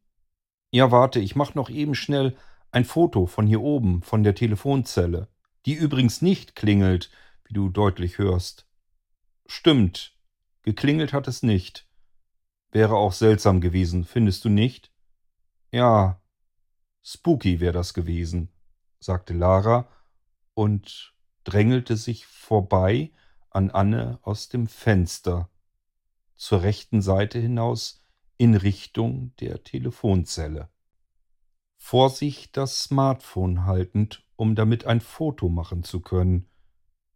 Ja, 0.71 0.91
warte, 0.91 1.21
ich 1.21 1.37
mach 1.37 1.55
noch 1.55 1.69
eben 1.69 1.95
schnell 1.95 2.35
Ein 2.71 2.87
Foto 2.87 3.27
von 3.27 3.47
hier 3.47 3.61
oben, 3.61 4.01
von 4.01 4.23
der 4.23 4.35
Telefonzelle, 4.35 5.29
die 5.67 5.75
übrigens 5.75 6.23
nicht 6.23 6.57
klingelt, 6.57 7.11
wie 7.45 7.53
du 7.53 7.69
deutlich 7.69 8.17
hörst. 8.17 8.67
Stimmt, 9.45 10.17
geklingelt 10.63 11.13
hat 11.13 11.29
es 11.29 11.43
nicht. 11.43 11.87
Wäre 12.73 12.95
auch 12.95 13.13
seltsam 13.13 13.61
gewesen, 13.61 14.05
findest 14.05 14.47
du 14.47 14.49
nicht? 14.49 14.91
Ja, 15.73 16.23
spooky 17.03 17.61
wäre 17.61 17.75
das 17.75 17.93
gewesen, 17.93 18.49
sagte 18.99 19.35
Lara 19.35 19.91
und 20.55 21.13
drängelte 21.45 21.99
sich 21.99 22.25
vorbei 22.25 23.13
an 23.51 23.71
Anne 23.71 24.19
aus 24.23 24.49
dem 24.49 24.67
Fenster, 24.67 25.51
zur 26.37 26.63
rechten 26.63 27.03
Seite 27.03 27.39
hinaus 27.39 28.03
in 28.39 28.55
Richtung 28.55 29.35
der 29.41 29.63
Telefonzelle. 29.63 30.71
Vor 31.77 32.11
sich 32.11 32.53
das 32.53 32.85
Smartphone 32.85 33.67
haltend, 33.67 34.25
um 34.37 34.55
damit 34.55 34.87
ein 34.87 35.01
Foto 35.01 35.49
machen 35.49 35.83
zu 35.83 36.01
können. 36.01 36.49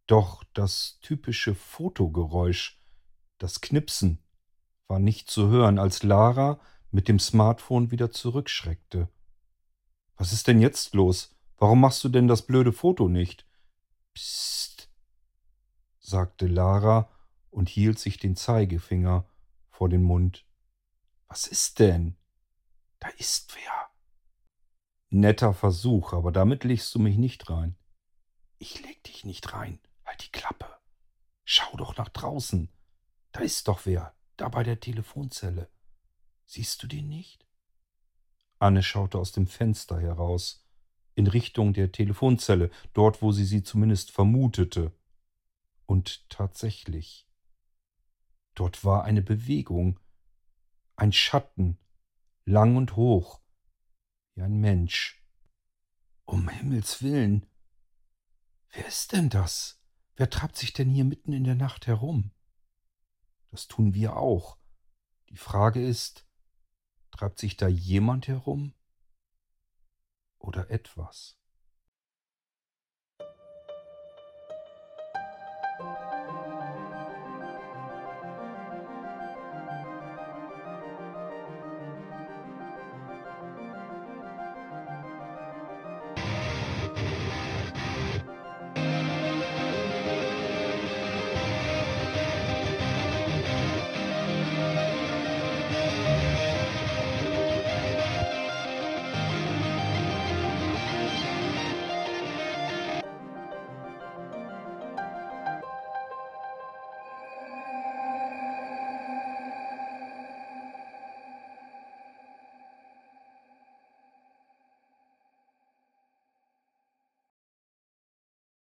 Doch 0.07 0.45
das 0.53 0.99
typische 1.01 1.55
Fotogeräusch, 1.55 2.79
das 3.39 3.63
Knipsen, 3.63 4.19
war 4.87 4.99
nicht 4.99 5.31
zu 5.31 5.49
hören, 5.49 5.79
als 5.79 6.03
Lara 6.03 6.61
mit 6.91 7.09
dem 7.09 7.19
Smartphone 7.19 7.91
wieder 7.91 8.11
zurückschreckte. 8.11 9.09
Was 10.17 10.33
ist 10.33 10.47
denn 10.47 10.61
jetzt 10.61 10.95
los? 10.95 11.35
Warum 11.57 11.81
machst 11.81 12.05
du 12.05 12.09
denn 12.09 12.29
das 12.29 12.43
blöde 12.43 12.73
Foto 12.73 13.09
nicht? 13.09 13.47
Psst, 14.13 14.74
sagte 16.05 16.47
Lara 16.47 17.09
und 17.51 17.69
hielt 17.69 17.99
sich 17.99 18.19
den 18.19 18.37
Zeigefinger 18.37 19.27
vor 19.71 19.89
den 19.89 20.03
Mund. 20.03 20.47
Was 21.29 21.47
ist 21.47 21.79
denn? 21.79 22.17
Da 23.01 23.09
ist 23.17 23.57
wer. 23.57 23.89
Netter 25.09 25.55
Versuch, 25.55 26.13
aber 26.13 26.31
damit 26.31 26.65
legst 26.65 26.95
du 26.95 26.99
mich 26.99 27.17
nicht 27.17 27.49
rein. 27.49 27.77
Ich 28.59 28.83
leg 28.83 29.03
dich 29.05 29.25
nicht 29.25 29.53
rein. 29.53 29.81
Halt 30.05 30.27
die 30.27 30.31
Klappe. 30.31 30.67
Schau 31.45 31.77
doch 31.77 31.97
nach 31.97 32.11
draußen. 32.11 32.69
Da 33.33 33.41
ist 33.41 33.69
doch 33.69 33.87
wer, 33.87 34.15
da 34.37 34.49
bei 34.49 34.63
der 34.63 34.81
Telefonzelle. 34.81 35.71
Siehst 36.45 36.83
du 36.83 36.87
den 36.87 37.09
nicht? 37.09 37.47
Anne 38.59 38.83
schaute 38.83 39.19
aus 39.19 39.33
dem 39.33 39.47
Fenster 39.47 40.01
heraus, 40.01 40.67
in 41.15 41.27
Richtung 41.27 41.73
der 41.73 41.93
Telefonzelle, 41.93 42.71
dort 42.93 43.23
wo 43.23 43.33
sie 43.33 43.45
sie 43.45 43.63
zumindest 43.63 44.11
vermutete. 44.11 44.93
Und 45.87 46.29
tatsächlich. 46.31 47.29
Dort 48.55 48.85
war 48.85 49.05
eine 49.05 49.23
Bewegung, 49.23 50.01
ein 50.97 51.13
Schatten, 51.13 51.79
lang 52.45 52.77
und 52.77 52.97
hoch, 52.97 53.41
wie 54.35 54.43
ein 54.43 54.61
Mensch. 54.61 55.23
Um 56.25 56.49
Himmels 56.49 57.03
willen. 57.03 57.47
Wer 58.71 58.87
ist 58.87 59.13
denn 59.13 59.29
das? 59.29 59.81
Wer 60.17 60.31
treibt 60.31 60.57
sich 60.57 60.73
denn 60.73 60.89
hier 60.89 61.05
mitten 61.05 61.33
in 61.33 61.45
der 61.45 61.55
Nacht 61.55 61.87
herum? 61.87 62.31
Das 63.51 63.67
tun 63.67 63.95
wir 63.95 64.17
auch. 64.17 64.59
Die 65.29 65.37
Frage 65.37 65.85
ist, 65.85 66.27
treibt 67.11 67.39
sich 67.39 67.57
da 67.57 67.69
jemand 67.69 68.29
herum? 68.29 68.75
Oder 70.39 70.71
etwas? 70.71 71.39